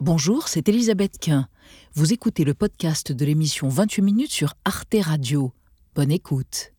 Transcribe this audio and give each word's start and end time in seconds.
Bonjour, 0.00 0.46
c'est 0.46 0.68
Elisabeth 0.68 1.18
Quint. 1.18 1.48
Vous 1.94 2.12
écoutez 2.12 2.44
le 2.44 2.54
podcast 2.54 3.10
de 3.10 3.24
l'émission 3.24 3.68
28 3.68 4.02
minutes 4.02 4.30
sur 4.30 4.54
Arte 4.64 4.94
Radio. 5.00 5.50
Bonne 5.96 6.12
écoute. 6.12 6.72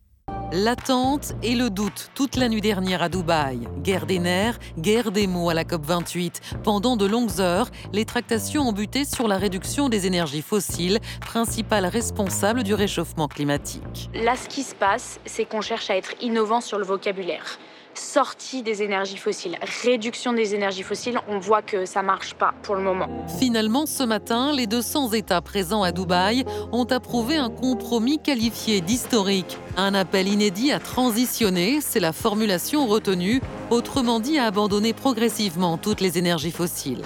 L'attente 0.53 1.33
et 1.43 1.55
le 1.55 1.69
doute 1.69 2.11
toute 2.15 2.37
la 2.37 2.47
nuit 2.47 2.61
dernière 2.61 3.03
à 3.03 3.09
Dubaï. 3.09 3.67
Guerre 3.83 4.05
des 4.05 4.19
nerfs, 4.19 4.57
guerre 4.77 5.11
des 5.11 5.27
mots 5.27 5.49
à 5.49 5.53
la 5.53 5.65
COP28. 5.65 6.61
Pendant 6.63 6.95
de 6.95 7.05
longues 7.05 7.41
heures, 7.41 7.69
les 7.91 8.05
tractations 8.05 8.69
ont 8.69 8.73
buté 8.73 9.03
sur 9.03 9.27
la 9.27 9.37
réduction 9.37 9.89
des 9.89 10.07
énergies 10.07 10.41
fossiles, 10.41 10.99
principale 11.19 11.87
responsable 11.87 12.63
du 12.63 12.73
réchauffement 12.73 13.27
climatique. 13.27 14.09
Là, 14.13 14.37
ce 14.37 14.47
qui 14.47 14.63
se 14.63 14.73
passe, 14.73 15.19
c'est 15.25 15.43
qu'on 15.43 15.59
cherche 15.59 15.89
à 15.89 15.97
être 15.97 16.13
innovant 16.21 16.61
sur 16.61 16.79
le 16.79 16.85
vocabulaire 16.85 17.59
sortie 17.99 18.63
des 18.63 18.81
énergies 18.81 19.17
fossiles, 19.17 19.57
réduction 19.83 20.33
des 20.33 20.55
énergies 20.55 20.83
fossiles, 20.83 21.19
on 21.27 21.39
voit 21.39 21.61
que 21.61 21.85
ça 21.85 22.01
marche 22.01 22.33
pas 22.33 22.53
pour 22.63 22.75
le 22.75 22.81
moment. 22.81 23.07
Finalement, 23.39 23.85
ce 23.85 24.03
matin, 24.03 24.51
les 24.53 24.67
200 24.67 25.11
États 25.11 25.41
présents 25.41 25.83
à 25.83 25.91
Dubaï 25.91 26.45
ont 26.71 26.85
approuvé 26.85 27.35
un 27.35 27.49
compromis 27.49 28.19
qualifié 28.19 28.81
d'historique. 28.81 29.57
Un 29.77 29.93
appel 29.93 30.27
inédit 30.27 30.71
à 30.71 30.79
transitionner, 30.79 31.81
c'est 31.81 31.99
la 31.99 32.13
formulation 32.13 32.87
retenue, 32.87 33.41
autrement 33.69 34.19
dit 34.19 34.39
à 34.39 34.45
abandonner 34.45 34.93
progressivement 34.93 35.77
toutes 35.77 36.01
les 36.01 36.17
énergies 36.17 36.51
fossiles. 36.51 37.03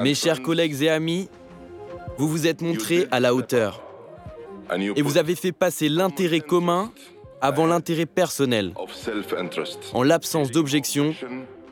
Mes 0.00 0.14
chers 0.14 0.42
collègues 0.42 0.82
et 0.82 0.90
amis, 0.90 1.28
vous 2.18 2.28
vous 2.28 2.46
êtes 2.46 2.62
montrés 2.62 3.06
à 3.10 3.20
la 3.20 3.34
hauteur 3.34 3.82
et 4.96 5.02
vous 5.02 5.18
avez 5.18 5.34
fait 5.34 5.52
passer 5.52 5.88
l'intérêt 5.88 6.40
commun 6.40 6.92
avant 7.40 7.66
l'intérêt 7.66 8.06
personnel. 8.06 8.72
En 9.94 10.02
l'absence 10.02 10.50
d'objection, 10.50 11.14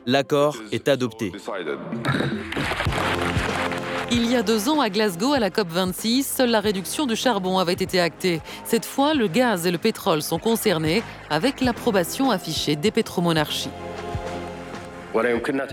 l'accord 0.05 0.55
est 0.71 0.87
adopté. 0.87 1.31
Il 4.09 4.31
y 4.31 4.35
a 4.37 4.41
deux 4.41 4.69
ans, 4.69 4.79
à 4.79 4.89
Glasgow, 4.89 5.33
à 5.33 5.39
la 5.39 5.49
COP26, 5.49 6.23
seule 6.23 6.51
la 6.51 6.61
réduction 6.61 7.05
du 7.05 7.17
charbon 7.17 7.59
avait 7.59 7.73
été 7.73 7.99
actée. 7.99 8.41
Cette 8.63 8.85
fois, 8.85 9.13
le 9.13 9.27
gaz 9.27 9.67
et 9.67 9.71
le 9.71 9.77
pétrole 9.77 10.21
sont 10.21 10.39
concernés, 10.39 11.03
avec 11.29 11.59
l'approbation 11.59 12.31
affichée 12.31 12.77
des 12.77 12.91
pétromonarchies. 12.91 13.69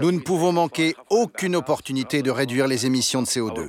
Nous 0.01 0.13
ne 0.13 0.19
pouvons 0.19 0.53
manquer 0.53 0.95
aucune 1.11 1.55
opportunité 1.55 2.23
de 2.23 2.31
réduire 2.31 2.67
les 2.67 2.87
émissions 2.87 3.23
de 3.23 3.27
CO2 3.27 3.69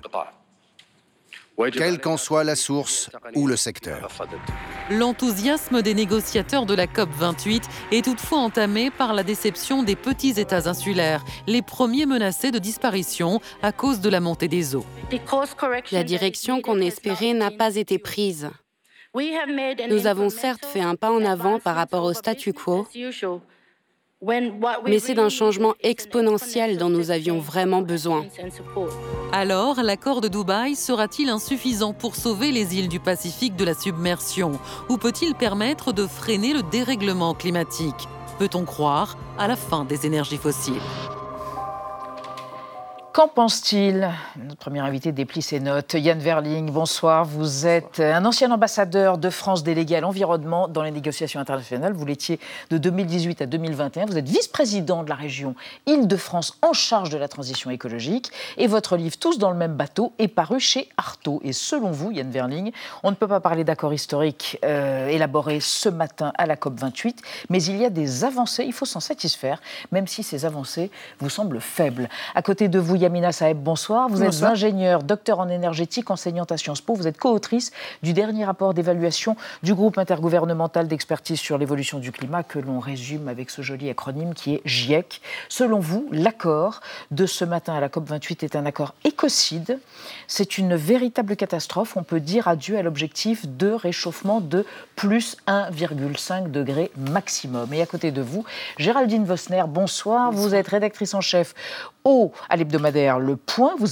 quelle 1.72 2.00
qu'en 2.00 2.17
soit 2.17 2.44
la 2.44 2.56
source 2.56 3.09
ou 3.36 3.48
le 3.48 3.56
secteur. 3.56 4.09
L'enthousiasme 4.89 5.81
des 5.81 5.94
négociateurs 5.94 6.66
de 6.66 6.73
la 6.73 6.86
COP28 6.86 7.64
est 7.92 8.06
toutefois 8.06 8.39
entamé 8.39 8.92
par 8.92 9.14
la 9.14 9.23
déception 9.23 9.83
des 9.83 9.95
petits 9.95 10.39
États 10.39 10.67
insulaires, 10.67 11.23
les 11.48 11.61
premiers 11.61 12.06
menacés 12.06 12.52
de 12.52 12.59
disparition 12.59 13.39
à 13.61 13.72
cause 13.72 14.00
de 14.02 14.09
la 14.09 14.20
montée 14.20 14.48
des 14.48 14.76
eaux. 14.76 14.86
La 15.92 16.03
direction 16.03 16.61
qu'on 16.61 16.80
espérait 16.80 17.33
n'a 17.33 17.52
pas 17.52 17.76
été 17.76 17.98
prise. 17.98 18.50
Nous 19.89 20.08
avons 20.08 20.30
certes 20.30 20.66
fait 20.66 20.81
un 20.81 20.95
pas 20.95 21.11
en 21.11 21.23
avant 21.23 21.59
par 21.59 21.76
rapport 21.76 22.03
au 22.03 22.14
statu 22.14 22.52
quo, 22.52 22.86
mais 24.88 24.99
c'est 24.99 25.13
d'un 25.13 25.30
changement 25.30 25.73
exponentiel 25.81 26.77
dont 26.77 26.89
nous 26.89 27.11
avions 27.11 27.39
vraiment 27.39 27.81
besoin. 27.81 28.25
Alors, 29.31 29.81
l'accord 29.83 30.21
de 30.21 30.27
Dubaï 30.27 30.75
sera-t-il 30.75 31.30
insuffisant 31.30 31.94
pour 31.94 32.16
sauver 32.16 32.52
les 32.52 32.77
îles 32.77 32.89
du 32.89 32.99
Pacifique 32.99 33.55
de 33.55 33.66
la 33.66 33.73
submersion? 33.73 34.53
Ou 34.89 34.97
peut-il 34.97 35.36
permettre 35.36 35.91
de 35.93 36.08
freiner 36.08 36.53
le 36.53 36.63
dérèglement 36.63 37.33
climatique? 37.33 38.08
Peut-on 38.39 38.66
croire 38.66 39.17
à 39.38 39.47
la 39.47 39.55
fin 39.55 39.86
des 39.86 40.05
énergies 40.05 40.38
fossiles? 40.38 40.81
Qu'en 43.16 43.30
pense-t-il? 43.30 44.11
Notre 44.35 44.58
premier 44.58 44.81
invité 44.81 45.13
déplie 45.13 45.41
ses 45.41 45.61
notes. 45.61 45.94
Yann 45.94 46.19
Verling, 46.19 46.69
bonsoir. 46.69 47.23
Vous 47.23 47.66
êtes 47.66 48.02
un 48.02 48.25
ancien 48.25 48.52
ambassadeur 48.52 49.17
de 49.17 49.30
France 49.30 49.63
délégué 49.63 49.95
à 49.95 50.02
l'environnement 50.02 50.67
dans 50.67 50.83
les 50.83 50.91
négociations 50.91 51.39
internationales. 51.39 51.93
Vous 51.93 52.05
l'étiez 52.05 52.42
de 52.71 52.77
2018 52.77 53.42
à 53.42 53.45
2021. 53.45 54.08
Vous 54.08 54.17
êtes 54.17 54.27
vice-président 54.27 55.03
de 55.03 55.08
la 55.08 55.15
région 55.15 55.55
Île-de-France 55.86 56.58
en 56.61 56.73
charge 56.73 57.09
de 57.09 57.17
la 57.17 57.30
transition 57.30 57.71
écologique. 57.71 58.31
Et 58.58 58.67
votre 58.67 58.98
livre 58.98 59.15
Tous 59.17 59.37
dans 59.37 59.49
le 59.49 59.55
même 59.55 59.76
bateau 59.76 60.11
est 60.20 60.27
paru 60.27 60.59
chez 60.59 60.89
Artaud. 60.97 61.39
Et 61.45 61.53
selon 61.53 61.92
vous, 61.92 62.11
Yann 62.11 62.30
Verling, 62.30 62.73
on 63.02 63.11
ne 63.11 63.15
peut 63.15 63.30
pas 63.30 63.39
parler 63.39 63.64
d'accord 63.64 63.93
historique 63.93 64.59
euh, 64.65 65.08
élaboré 65.08 65.61
ce 65.61 65.87
matin 65.87 66.33
à 66.37 66.45
la 66.45 66.58
COP28, 66.58 67.15
mais 67.47 67.64
il 67.64 67.77
y 67.77 67.86
a 67.86 67.89
des 67.89 68.26
avancées. 68.26 68.65
Il 68.65 68.73
faut 68.73 68.83
s'en 68.83 68.99
satisfaire, 68.99 69.61
même 69.93 70.05
si 70.05 70.21
ces 70.21 70.43
avancées 70.43 70.92
vous 71.20 71.30
semblent 71.30 71.61
faibles. 71.61 72.09
À 72.33 72.42
côté 72.42 72.67
de 72.67 72.77
vous, 72.77 73.05
Yamina 73.05 73.32
Saeb, 73.32 73.60
bonsoir. 73.60 74.10
Vous 74.10 74.23
êtes 74.23 74.42
ingénieur, 74.42 75.04
docteur 75.04 75.39
en 75.39 75.48
énergétique, 75.48 76.10
enseignante 76.10 76.52
à 76.52 76.58
Sciences 76.58 76.82
Po. 76.82 76.95
Vous 76.95 77.05
êtes 77.05 77.20
co-autrice 77.20 77.71
du 78.02 78.14
dernier 78.14 78.45
rapport 78.45 78.73
d'évaluation 78.73 79.36
du 79.61 79.76
groupe 79.76 79.99
intergouvernemental 79.99 80.88
d'expertise 80.88 81.39
sur 81.39 81.60
l'évolution 81.60 81.99
du 81.99 82.11
climat 82.11 82.42
que 82.42 82.58
l'on 82.58 82.80
résume 82.80 83.27
avec 83.27 83.52
ce 83.52 83.61
joli 83.61 83.92
acronyme 83.92 84.33
qui 84.33 84.55
est 84.55 84.61
GIEC. 84.65 85.21
Selon 85.49 85.77
vous, 85.77 86.10
l'accord 86.11 86.80
de 87.11 87.27
ce 87.27 87.45
matin 87.45 87.76
à 87.76 87.80
la 87.80 87.89
COP28 87.89 88.44
est 88.44 88.55
un 88.55 88.65
accord 88.65 88.95
écocide. 89.04 89.77
C'est 90.26 90.58
une 90.58 90.76
véritable 90.76 91.36
catastrophe. 91.36 91.98
On 91.98 92.04
peut 92.04 92.20
dire 92.20 92.48
adieu 92.48 92.76
à 92.76 92.82
l'objectif 92.82 93.48
de 93.48 93.70
réchauffement 93.70 94.42
de 94.42 94.65
plus 94.95 95.38
1,5 95.48 96.49
degré 96.49 96.89
maximum. 96.98 97.71
Et 97.71 97.83
à 97.83 97.86
côté 97.86 98.10
de 98.10 98.23
vous, 98.23 98.45
Géraldine 98.80 99.26
Vosner, 99.26 99.65
bonsoir. 99.67 100.32
Vous 100.32 100.55
êtes 100.55 100.70
rédactrice 100.70 101.14
en 101.14 101.21
chef 101.21 101.54
au, 102.05 102.32
à 102.49 102.55
l'hebdomadaire 102.55 102.95
Le 102.95 103.36
Point. 103.36 103.76
Vous, 103.78 103.88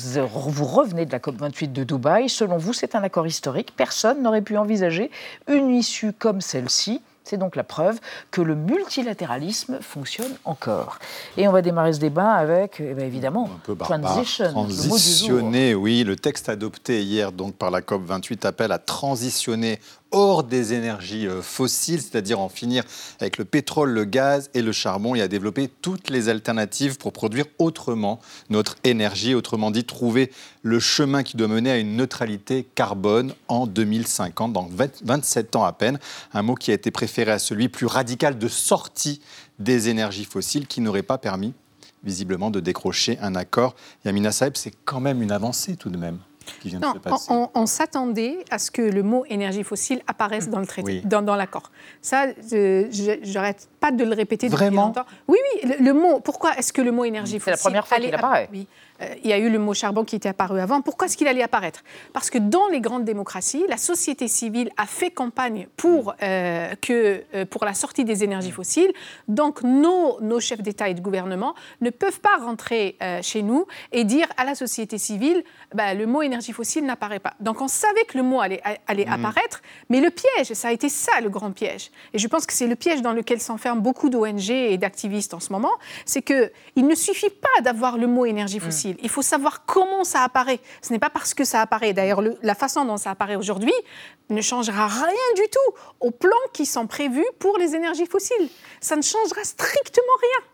vous 0.48 0.66
revenez 0.66 1.06
de 1.06 1.12
la 1.12 1.20
COP28 1.20 1.74
de 1.74 1.84
Dubaï. 1.84 2.30
Selon 2.30 2.58
vous, 2.58 2.72
c'est 2.72 2.96
un 2.96 3.04
accord 3.04 3.28
historique. 3.28 3.74
Personne 3.76 4.24
n'aurait 4.24 4.42
pu 4.42 4.58
envisager 4.58 5.12
une 5.48 5.70
issue 5.72 6.14
comme 6.14 6.40
celle-ci. 6.40 7.02
C'est 7.26 7.38
donc 7.38 7.56
la 7.56 7.64
preuve 7.64 8.00
que 8.32 8.42
le 8.42 8.56
multilatéralisme 8.56 9.80
fonctionne 9.82 10.34
encore. 10.44 11.00
Et 11.38 11.48
on 11.48 11.52
va 11.52 11.62
démarrer 11.62 11.94
ce 11.94 12.00
débat 12.00 12.32
avec, 12.32 12.78
eh 12.80 12.94
bien, 12.94 13.06
évidemment, 13.06 13.50
un 13.54 13.60
peu 13.64 13.76
transition. 13.76 14.52
Transitionner, 14.52 15.74
oui. 15.74 16.04
Le 16.04 16.16
texte 16.18 16.50
adopté 16.50 17.02
hier 17.02 17.32
donc 17.32 17.56
par 17.56 17.72
la 17.72 17.82
COP 17.82 18.04
28 18.06 18.46
appelle 18.46 18.74
à 18.74 18.80
transitionner 18.80 19.80
hors 20.14 20.44
des 20.44 20.74
énergies 20.74 21.28
euh, 21.28 21.42
fossiles, 21.42 22.02
c'est-à-dire 22.02 22.40
en 22.40 22.48
finir 22.48 22.84
avec 23.20 23.38
le 23.38 23.44
pétrole, 23.44 23.90
le 23.90 24.06
gaz 24.06 24.50
et 24.54 24.62
le 24.62 24.72
charbon 24.72 25.16
et 25.16 25.22
à 25.22 25.28
développer 25.28 25.70
toutes 25.82 26.10
les 26.10 26.30
alternatives 26.30 26.98
pour 26.98 27.12
produire 27.12 27.46
autrement 27.58 28.22
notre 28.50 28.78
énergie, 28.86 29.36
autrement 29.36 29.72
dit 29.72 29.84
trouver 29.84 30.32
le 30.62 30.80
chemin 30.80 31.24
qui 31.24 31.36
doit 31.36 31.48
mener 31.48 31.72
à 31.72 31.78
une 31.78 31.98
neutralité 31.98 32.66
carbone 32.76 33.34
en 33.48 33.68
2050, 33.68 34.54
dans 34.54 34.70
27 35.04 35.56
ans 35.56 35.66
à 35.66 35.74
peine, 35.74 36.00
un 36.34 36.44
mot 36.44 36.56
qui 36.56 36.72
a 36.72 36.76
été 36.76 36.92
préféré 36.92 37.32
à 37.32 37.40
celui 37.40 37.68
plus 37.68 37.88
radical 37.88 38.38
de 38.38 38.48
sortie 38.48 39.20
des 39.60 39.90
énergies 39.90 40.26
fossiles 40.26 40.68
qui 40.68 40.80
n'aurait 40.80 41.04
pas 41.04 41.18
permis 41.18 41.54
visiblement 42.04 42.52
de 42.52 42.60
décrocher 42.60 43.18
un 43.22 43.34
accord. 43.36 43.76
Yamina 44.06 44.32
Saeb, 44.32 44.54
c'est 44.56 44.74
quand 44.86 45.00
même 45.00 45.22
une 45.22 45.32
avancée 45.32 45.76
tout 45.76 45.90
de 45.90 45.98
même 45.98 46.20
non, 46.82 46.94
On, 47.56 47.66
s'attendait 47.66 48.46
à 48.50 48.60
ce 48.60 48.72
que 48.72 48.82
le 48.82 49.04
mot 49.04 49.26
énergie 49.30 49.64
fossile 49.64 50.02
apparaisse 50.08 50.50
dans 50.50 50.60
le 50.60 50.66
traité, 50.66 51.02
dans, 51.06 51.36
l'accord. 51.36 51.72
Ça, 52.02 52.28
je 52.50 53.34
n'arrête 53.34 53.70
pas 53.80 53.92
de 53.92 54.04
le 54.04 54.14
répéter 54.14 54.48
Vraiment 54.48 54.90
depuis 54.90 55.00
longtemps. 55.00 55.10
Oui, 55.28 55.38
oui, 55.64 55.76
le, 55.80 55.94
mot. 55.94 56.20
Pourquoi 56.20 56.56
est-ce 56.58 56.74
que 56.74 56.82
le 56.82 56.92
mot 56.92 57.06
énergie 57.06 57.40
fossile 57.40 57.44
C'est 57.44 57.52
la 57.52 57.58
première 57.58 57.88
fois 57.88 58.00
qu'il 58.00 58.14
apparaît. 58.14 58.50
Oui. 58.52 58.68
Euh, 59.04 59.16
il 59.24 59.30
y 59.30 59.34
a 59.34 59.38
eu 59.38 59.50
le 59.50 59.60
mot 59.60 59.74
charbon 59.74 60.04
qui 60.04 60.16
était 60.16 60.30
apparu 60.30 60.60
avant. 60.60 60.82
Pourquoi 60.82 61.08
est-ce 61.08 61.18
qu'il 61.18 61.28
allait 61.28 61.44
apparaître? 61.44 61.84
Parce 62.14 62.30
que 62.30 62.38
dans 62.38 62.68
les 62.68 62.82
grandes 62.82 63.06
démocraties, 63.06 63.64
la 63.70 63.78
société 63.78 64.28
civile 64.28 64.72
a 64.78 64.86
fait 64.86 65.12
campagne 65.12 65.68
pour, 65.78 66.14
euh, 66.22 66.74
que, 66.82 67.24
euh, 67.34 67.46
pour 67.46 67.66
la 67.66 67.74
sortie 67.74 68.06
des 68.06 68.24
énergies 68.24 68.52
fossiles. 68.52 68.92
Donc 69.28 69.64
nos, 69.64 70.20
nos 70.22 70.40
chefs 70.40 70.62
d'État 70.62 70.90
et 70.90 70.94
de 70.94 71.02
gouvernement 71.02 71.56
ne 71.82 71.90
peuvent 71.90 72.20
pas 72.20 72.38
rentrer 72.38 72.98
chez 73.22 73.42
nous 73.42 73.66
et 73.92 74.04
dire 74.04 74.28
à 74.38 74.46
la 74.46 74.56
société 74.56 74.98
civile, 74.98 75.44
bah, 75.74 75.94
le 75.94 76.06
mot 76.06 76.22
énergie 76.22 76.54
fossile 76.54 76.86
n'apparaît 76.86 77.20
pas. 77.20 77.34
Donc 77.40 77.62
on 77.62 77.68
savait 77.68 78.06
que 78.06 78.18
le 78.18 78.24
mot 78.24 78.40
allait, 78.40 78.62
allait 78.88 79.06
mmh. 79.06 79.14
apparaître, 79.14 79.62
mais 79.90 80.00
le 80.00 80.10
piège, 80.10 80.54
ça 80.54 80.70
a 80.70 80.72
été 80.72 80.90
ça 80.90 81.20
le 81.22 81.30
grand 81.30 81.52
piège. 81.52 81.92
Et 82.14 82.20
je 82.20 82.28
pense 82.28 82.46
que 82.46 82.54
c'est 82.54 82.68
le 82.68 82.76
piège 82.76 83.02
dans 83.02 83.14
lequel 83.14 83.40
s'enferment 83.40 83.82
beaucoup 83.82 84.10
d'ONG 84.10 84.50
et 84.50 84.78
d'activistes 84.78 85.34
en 85.34 85.40
ce 85.40 85.52
moment, 85.52 85.72
c'est 86.06 86.22
qu'il 86.22 86.88
ne 86.88 86.96
suffit 86.96 87.30
pas 87.30 87.62
d'avoir 87.62 87.98
le 87.98 88.08
mot 88.08 88.26
énergie 88.26 88.60
mmh. 88.60 88.62
Il 89.02 89.10
faut 89.10 89.22
savoir 89.22 89.66
comment 89.66 90.04
ça 90.04 90.22
apparaît. 90.22 90.60
Ce 90.82 90.92
n'est 90.92 91.00
pas 91.00 91.10
parce 91.10 91.34
que 91.34 91.44
ça 91.44 91.62
apparaît. 91.62 91.94
D'ailleurs, 91.94 92.22
la 92.42 92.56
façon 92.56 92.86
dont 92.86 92.98
ça 92.98 93.12
apparaît 93.12 93.36
aujourd'hui 93.36 93.74
ne 94.30 94.42
changera 94.42 94.88
rien 94.88 95.34
du 95.36 95.44
tout 95.50 95.80
aux 96.00 96.12
plans 96.12 96.32
qui 96.54 96.66
sont 96.66 96.88
prévus 96.88 97.26
pour 97.40 97.58
les 97.58 97.76
énergies 97.76 98.06
fossiles. 98.06 98.50
Ça 98.82 98.96
ne 98.96 99.02
changera 99.02 99.44
strictement 99.44 100.04
rien. 100.22 100.53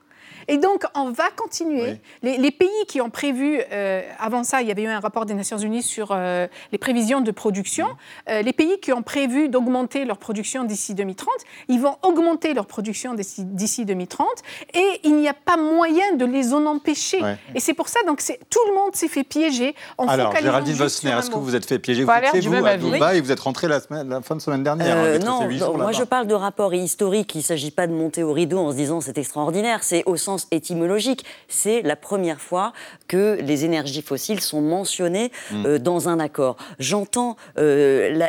Et 0.50 0.57
donc, 0.57 0.84
on 0.96 1.12
va 1.12 1.30
continuer. 1.36 2.00
Les, 2.24 2.51
pays 2.51 2.68
qui 2.88 3.01
ont 3.01 3.12
prévu, 3.12 3.62
euh, 3.72 4.01
avant 4.19 4.44
ça, 4.44 4.63
il 4.63 4.68
y 4.68 4.72
avait 4.72 4.81
eu 4.81 4.88
un 4.88 5.00
rapport 5.00 5.28
des 5.28 5.36
Nations 5.36 5.60
Unies 5.60 5.84
sur 5.84 6.10
euh, 6.12 6.48
les 6.72 6.80
prévisions 6.80 7.22
de 7.22 7.30
production. 7.30 7.88
Euh, 8.28 8.42
les 8.42 8.51
pays 8.51 8.80
qui 8.81 8.92
ont 8.92 9.04
prévu 9.04 9.48
d'augmenter 9.48 10.06
leur 10.06 10.18
production 10.18 10.63
d'ici 10.63 10.96
2030, 10.96 11.30
ils 11.68 11.80
vont 11.80 11.96
augmenter 12.01 12.56
leur 12.56 12.66
production 12.66 13.13
d'ici 13.13 13.86
2030 13.86 14.28
et 14.74 15.00
il 15.04 15.18
n'y 15.18 15.30
a 15.30 15.36
pas 15.36 15.56
moyen 15.56 16.16
de 16.16 16.25
les 16.25 16.52
en 16.54 16.66
empêcher. 16.66 17.22
Et 17.54 17.60
c'est 17.60 17.75
pour 17.75 17.88
ça, 17.88 18.00
donc, 18.07 18.24
tout 18.50 18.60
le 18.68 18.74
monde 18.74 18.95
s'est 18.95 19.07
fait 19.07 19.24
piéger. 19.24 19.75
Alors, 20.00 20.36
Géraldine 20.36 20.75
Vosner, 20.75 21.12
est-ce 21.12 21.30
que 21.30 21.36
vous 21.36 21.44
vous 21.44 21.56
êtes 21.56 21.68
fait 21.68 21.78
piéger? 21.78 22.04
Vous 22.04 22.12
étiez, 22.12 22.50
vous, 22.50 22.66
à 22.66 22.75
Dubaï 22.75 23.18
et 23.19 23.22
vous 23.22 23.31
êtes 23.31 23.40
rentré 23.40 23.68
la, 23.68 23.80
semaine, 23.80 24.10
la 24.10 24.22
fin 24.22 24.36
de 24.36 24.42
semaine 24.42 24.63
dernière. 24.63 24.98
Hein, 24.98 25.19
non, 25.19 25.48
moi 25.78 25.92
je 25.92 26.04
parle 26.04 26.25
de 26.25 26.34
rapport 26.34 26.74
historique. 26.74 27.36
Il 27.36 27.40
ne 27.40 27.44
s'agit 27.44 27.72
pas 27.72 27.86
de 27.86 27.94
monter 27.94 28.24
au 28.24 28.34
rideau 28.34 28.57
en 28.57 28.72
se 28.72 28.78
disant 28.78 29.00
c'est 29.00 29.19
extraordinaire. 29.19 29.84
C'est 29.84 30.04
au 30.07 30.18
sens 30.18 30.38
étymologique. 30.51 31.25
C'est 31.47 31.81
la 31.81 31.95
première 31.95 32.41
fois 32.41 32.74
que 33.07 33.38
les 33.41 33.65
énergies 33.65 34.01
fossiles 34.01 34.41
sont 34.41 34.62
mentionnées 34.62 35.31
mm. 35.51 35.65
euh, 35.65 35.80
dans 35.80 36.09
un 36.09 36.19
accord. 36.19 36.57
J'entends 36.80 37.36
euh, 37.57 38.27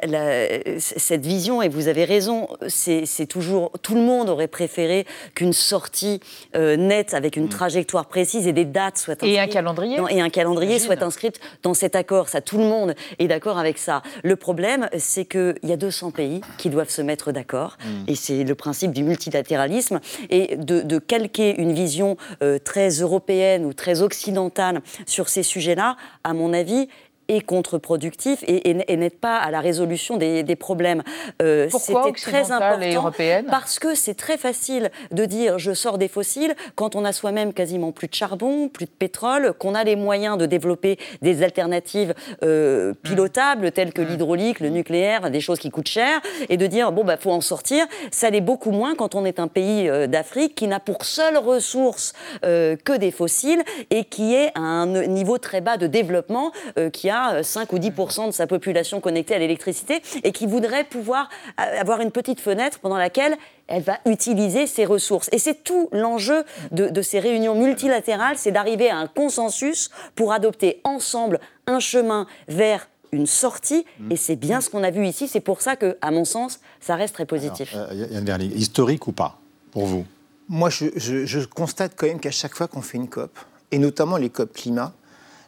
cette 0.78 1.24
vision 1.24 1.62
et 1.62 1.68
vous 1.68 1.88
avez 1.88 2.04
raison. 2.04 2.48
C'est 2.68 3.26
toujours 3.28 3.72
tout 3.82 3.94
le 3.94 4.02
monde 4.02 4.28
aurait 4.28 4.48
préféré 4.48 5.06
qu'une 5.34 5.52
sortie 5.52 6.20
euh, 6.56 6.76
nette 6.76 7.14
avec 7.14 7.36
une 7.36 7.44
mm. 7.44 7.50
trajectoire 7.50 8.06
précise 8.06 8.46
et 8.46 8.52
des 8.52 8.64
dates 8.64 8.98
soient 8.98 9.14
inscrites. 9.14 9.32
Et 9.32 9.38
un 9.38 9.46
calendrier. 9.46 9.98
et 10.10 10.20
un 10.20 10.30
calendrier 10.30 10.78
soit 10.78 11.02
inscrit 11.02 11.32
dans 11.62 11.74
cet 11.74 11.96
accord. 11.96 12.28
Ça, 12.28 12.40
tout 12.40 12.58
le 12.58 12.64
monde 12.64 12.94
est 13.18 13.28
d'accord 13.28 13.58
avec 13.58 13.78
ça. 13.78 14.02
Le 14.22 14.36
problème, 14.36 14.88
c'est 14.98 15.24
qu'il 15.24 15.58
y 15.62 15.72
a 15.72 15.76
200 15.76 16.10
pays 16.10 16.40
qui 16.58 16.70
doivent 16.70 16.90
se 16.90 17.02
mettre 17.02 17.32
d'accord. 17.32 17.76
Mm. 17.84 18.10
Et 18.10 18.14
c'est 18.14 18.44
le 18.44 18.54
principe 18.54 18.92
du 18.92 19.02
multilatéralisme. 19.04 20.00
Et 20.30 20.56
de, 20.56 20.98
calquer 20.98 21.60
une 21.60 21.72
vision 21.72 22.00
euh, 22.43 22.58
très 22.58 22.88
européenne 22.88 23.64
ou 23.64 23.73
très 23.73 24.02
occidentale 24.02 24.82
sur 25.06 25.29
ces 25.29 25.43
sujets-là, 25.43 25.97
à 26.25 26.35
mon 26.35 26.52
avis, 26.52 26.88
est 27.30 27.40
contre-productif 27.40 28.44
et, 28.46 28.74
n'aide 28.74 29.18
pas 29.18 29.38
à 29.38 29.50
la 29.50 29.60
résolution 29.60 30.16
des, 30.16 30.56
problèmes. 30.56 31.02
Euh, 31.40 31.68
Pourquoi 31.70 32.12
très 32.12 32.50
important 32.52 33.12
et 33.20 33.42
Parce 33.48 33.78
que 33.78 33.94
c'est 33.94 34.14
très 34.14 34.36
facile 34.36 34.90
de 35.10 35.24
dire 35.24 35.58
je 35.58 35.72
sors 35.72 35.96
des 35.96 36.08
fossiles 36.08 36.54
quand 36.74 36.96
on 36.96 37.04
a 37.04 37.12
soi-même 37.12 37.52
quasiment 37.52 37.92
plus 37.92 38.08
de 38.08 38.14
charbon, 38.14 38.68
plus 38.68 38.86
de 38.86 38.90
pétrole, 38.90 39.52
qu'on 39.58 39.74
a 39.74 39.84
les 39.84 39.96
moyens 39.96 40.38
de 40.38 40.46
développer 40.46 40.98
des 41.22 41.42
alternatives 41.42 42.14
euh, 42.42 42.94
pilotables 43.02 43.72
telles 43.72 43.92
que 43.92 44.02
l'hydraulique, 44.02 44.60
le 44.60 44.68
nucléaire, 44.68 45.30
des 45.30 45.40
choses 45.40 45.58
qui 45.58 45.70
coûtent 45.70 45.88
cher, 45.88 46.20
et 46.48 46.56
de 46.56 46.66
dire 46.66 46.92
bon 46.92 47.04
bah 47.04 47.16
faut 47.16 47.30
en 47.30 47.40
sortir. 47.40 47.86
Ça 48.10 48.30
l'est 48.30 48.40
beaucoup 48.40 48.72
moins 48.72 48.94
quand 48.94 49.14
on 49.14 49.24
est 49.24 49.38
un 49.38 49.48
pays 49.48 49.88
euh, 49.88 50.06
d'Afrique 50.06 50.54
qui 50.54 50.66
n'a 50.66 50.80
pour 50.80 51.04
seule 51.04 51.38
ressource 51.38 52.12
euh, 52.44 52.76
que 52.76 52.96
des 52.96 53.10
fossiles 53.10 53.62
et 53.90 54.04
qui 54.04 54.34
est 54.34 54.50
à 54.54 54.60
un 54.60 55.06
niveau 55.06 55.38
très 55.38 55.60
bas 55.60 55.76
de 55.76 55.86
développement, 55.86 56.52
qui 56.92 57.10
a 57.10 57.19
5 57.43 57.72
ou 57.72 57.78
10% 57.78 58.26
de 58.26 58.31
sa 58.32 58.46
population 58.46 59.00
connectée 59.00 59.34
à 59.34 59.38
l'électricité 59.38 60.02
et 60.22 60.32
qui 60.32 60.46
voudrait 60.46 60.84
pouvoir 60.84 61.28
euh, 61.61 61.81
avoir 61.81 62.00
une 62.00 62.11
petite 62.11 62.40
fenêtre 62.40 62.78
pendant 62.81 62.99
laquelle 62.99 63.37
elle 63.69 63.82
va 63.82 63.99
utiliser 64.06 64.67
ses 64.67 64.84
ressources. 64.84 65.28
Et 65.32 65.38
c'est 65.38 65.62
tout 65.62 65.88
l'enjeu 65.93 66.44
de, 66.72 67.02
ces 67.02 67.20
réunions 67.20 67.55
multilatérales, 67.55 68.37
c'est 68.37 68.52
d'arriver 68.52 68.90
à 68.90 68.96
un 68.96 69.06
consensus 69.06 69.90
pour 70.14 70.32
adopter 70.32 70.81
ensemble 70.84 71.40
un 71.67 71.78
chemin 71.78 72.26
vers 72.49 72.88
une 73.12 73.26
sortie, 73.26 73.84
et 74.08 74.16
c'est 74.16 74.37
bien 74.37 74.61
ce 74.61 74.70
qu'on 74.70 74.84
a 74.84 74.90
vu 74.90 75.05
ici. 75.05 75.26
C'est 75.26 75.40
pour 75.40 75.62
ça 75.62 75.75
que, 75.75 75.96
à 76.00 76.12
mon 76.12 76.25
sens, 76.25 76.61
ça 76.81 76.94
reste 76.94 77.14
très 77.14 77.26
positif. 77.26 77.75
Alors, 77.75 77.88
euh, 77.90 78.06
Yann 78.11 78.25
Verling, 78.25 78.56
historique 78.56 79.06
ou 79.08 79.12
pas, 79.12 79.38
pour 79.73 79.87
vous? 79.87 80.05
Moi, 80.49 80.70
je, 80.70 80.87
je 80.96 81.46
constate 81.46 81.93
quand 81.96 82.06
même 82.06 82.20
qu'à 82.20 82.31
chaque 82.31 82.55
fois 82.55 82.69
qu'on 82.69 82.82
fait 82.82 82.99
une 82.99 83.08
COP, 83.08 83.37
et 83.73 83.78
notamment 83.78 84.16
les 84.16 84.31
COP 84.31 84.52
climat, 84.52 84.93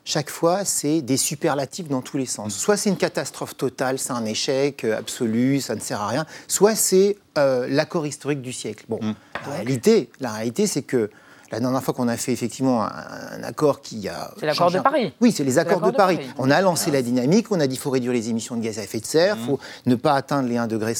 chaque 0.04 0.30
fois, 0.30 0.64
c'est 0.64 1.00
des 1.00 1.16
superlatifs 1.16 1.88
dans 1.88 2.02
tous 2.02 2.16
les 2.16 2.26
sens. 2.26 2.56
Soit 2.56 2.76
c'est 2.76 2.90
une 2.90 2.96
catastrophe 2.96 3.56
totale, 3.56 3.98
c'est 3.98 4.12
un 4.12 4.24
échec 4.24 4.84
euh, 4.84 4.98
absolu, 4.98 5.60
ça 5.60 5.74
ne 5.74 5.80
sert 5.80 6.00
à 6.00 6.08
rien, 6.08 6.26
soit 6.48 6.74
c'est 6.74 7.16
euh, 7.38 7.66
l'accord 7.68 8.06
historique 8.06 8.42
du 8.42 8.52
siècle. 8.52 8.84
Bon, 8.88 8.98
mmh. 9.00 9.14
la 9.46 9.52
réalité, 9.54 10.10
la 10.20 10.32
réalité, 10.32 10.66
c'est 10.66 10.82
que 10.82 11.10
la 11.52 11.60
dernière 11.60 11.82
fois 11.82 11.92
qu'on 11.92 12.08
a 12.08 12.16
fait 12.16 12.32
effectivement 12.32 12.82
un, 12.82 13.42
accord 13.42 13.82
qui 13.82 14.08
a. 14.08 14.32
C'est 14.40 14.46
l'accord 14.46 14.70
de 14.70 14.78
Paris. 14.78 15.12
Oui, 15.20 15.32
c'est 15.32 15.44
les 15.44 15.58
accords 15.58 15.82
de, 15.82 15.90
Paris. 15.90 16.18
On 16.38 16.50
a 16.50 16.60
lancé 16.62 16.90
la 16.90 17.02
dynamique, 17.02 17.48
on 17.50 17.60
a 17.60 17.66
dit 17.66 17.74
qu'il 17.74 17.82
faut 17.82 17.90
réduire 17.90 18.14
les 18.14 18.30
émissions 18.30 18.56
de 18.56 18.62
gaz 18.62 18.78
à 18.78 18.84
effet 18.84 19.00
de 19.00 19.04
serre, 19.04 19.36
il 19.36 19.42
mmh. 19.42 19.46
faut 19.46 19.60
ne 19.84 19.94
pas 19.94 20.14
atteindre 20.14 20.48
les 20.48 20.56
1,5 20.56 20.66
degré. 20.66 20.94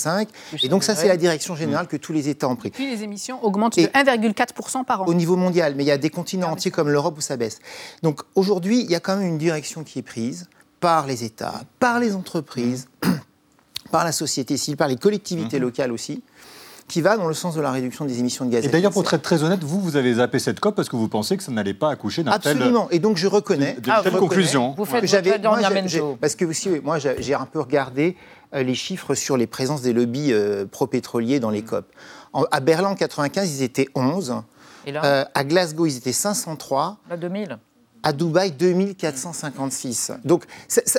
Et 0.63 0.69
donc, 0.69 0.85
ça, 0.85 0.95
c'est 0.95 1.09
la 1.09 1.17
direction 1.17 1.57
générale 1.57 1.87
mmh. 1.87 1.89
que 1.89 1.97
tous 1.97 2.13
les 2.13 2.29
États 2.29 2.49
ont 2.49 2.57
pris. 2.57 2.71
Puis 2.71 2.91
les 2.95 3.03
émissions 3.03 3.43
augmentent 3.43 3.79
de 3.79 3.87
1,4% 3.87 4.85
par 4.85 5.03
an. 5.03 5.07
Au 5.07 5.15
niveau 5.15 5.37
mondial, 5.37 5.75
mais 5.75 5.85
il 5.85 5.89
y 5.89 5.93
a 5.93 5.99
des 5.99 6.11
continents 6.11 6.51
entiers 6.51 6.71
comme 6.71 6.91
l'Europe 6.91 7.17
où 7.17 7.23
ça 7.23 7.39
baisse. 7.39 7.59
Donc 8.03 8.21
aujourd'hui, 8.35 8.83
il 8.83 8.91
y 8.91 8.95
a 8.95 9.01
quand 9.01 9.17
même 9.17 9.29
une 9.29 9.39
direction 9.39 9.85
qui 9.85 10.01
est 10.01 10.03
prise 10.03 10.49
par 10.81 11.07
les 11.07 11.25
États, 11.25 11.63
par 11.79 11.99
les 11.99 12.15
entreprises, 12.15 12.89
mmh. 13.05 13.09
par 13.91 14.05
la 14.05 14.13
société 14.13 14.59
civile, 14.59 14.77
par 14.77 14.89
les 14.89 14.97
collectivités 14.97 15.59
locales 15.59 15.93
aussi 15.93 16.23
qui 16.93 17.01
va 17.01 17.17
dans 17.17 17.27
le 17.27 17.33
sens 17.33 17.55
de 17.55 17.63
la 17.63 17.71
réduction 17.71 18.05
des 18.05 18.19
émissions 18.19 18.45
de 18.45 18.51
gaz 18.51 18.57
à 18.57 18.59
effet 18.59 18.69
de 18.69 18.71
serre. 18.71 18.79
Et 18.79 18.83
d'ailleurs, 18.83 18.93
pour 18.93 19.15
être 19.15 19.23
très 19.23 19.43
honnête, 19.43 19.65
vous, 19.65 19.81
vous 19.81 19.97
avez 19.97 20.13
zappé 20.13 20.39
cette 20.39 20.61
COP 20.61 20.77
parce 20.77 20.91
que 20.91 20.97
vous 20.97 21.09
pensez 21.09 21.39
que 21.39 21.43
ça 21.43 21.51
n'allait 21.51 21.73
pas 21.73 21.89
accoucher 21.91 22.23
d'un 22.23 22.39
tel... 22.39 22.53
Absolument. 22.53 22.87
Et 22.91 22.99
donc, 22.99 23.17
je 23.17 23.27
reconnais... 23.27 23.79
De, 23.81 23.91
ah, 23.91 24.03
conclusion. 24.19 24.75
Vous 24.77 24.85
faites 24.85 25.03
votre 25.03 25.41
moi, 25.41 26.17
Parce 26.21 26.35
que 26.35 26.45
aussi, 26.45 26.69
moi, 26.85 26.99
j'ai 26.99 27.33
un 27.33 27.47
peu 27.47 27.61
regardé 27.61 28.15
euh, 28.53 28.63
les 28.63 28.75
chiffres 28.75 29.15
sur 29.15 29.39
les 29.39 29.47
présences 29.47 29.81
des 29.81 29.95
lobbies 29.95 30.35
euh, 30.35 30.67
pro-pétroliers 30.67 31.41
dans 31.41 31.49
les 31.49 31.63
COP. 31.63 31.87
à 32.51 32.61
Berlin, 32.61 32.91
en 32.91 32.95
95, 32.95 33.51
ils 33.51 33.63
étaient 33.63 33.89
11. 33.95 34.35
Et 34.85 34.93
là 34.93 35.03
euh, 35.03 35.25
à 35.33 35.45
Glasgow, 35.45 35.87
ils 35.87 35.97
étaient 35.97 36.13
503. 36.13 36.99
À 37.09 37.17
2000 37.17 37.59
à 38.05 38.13
Dubaï, 38.13 38.51
2456. 38.51 40.11
Donc 40.25 40.43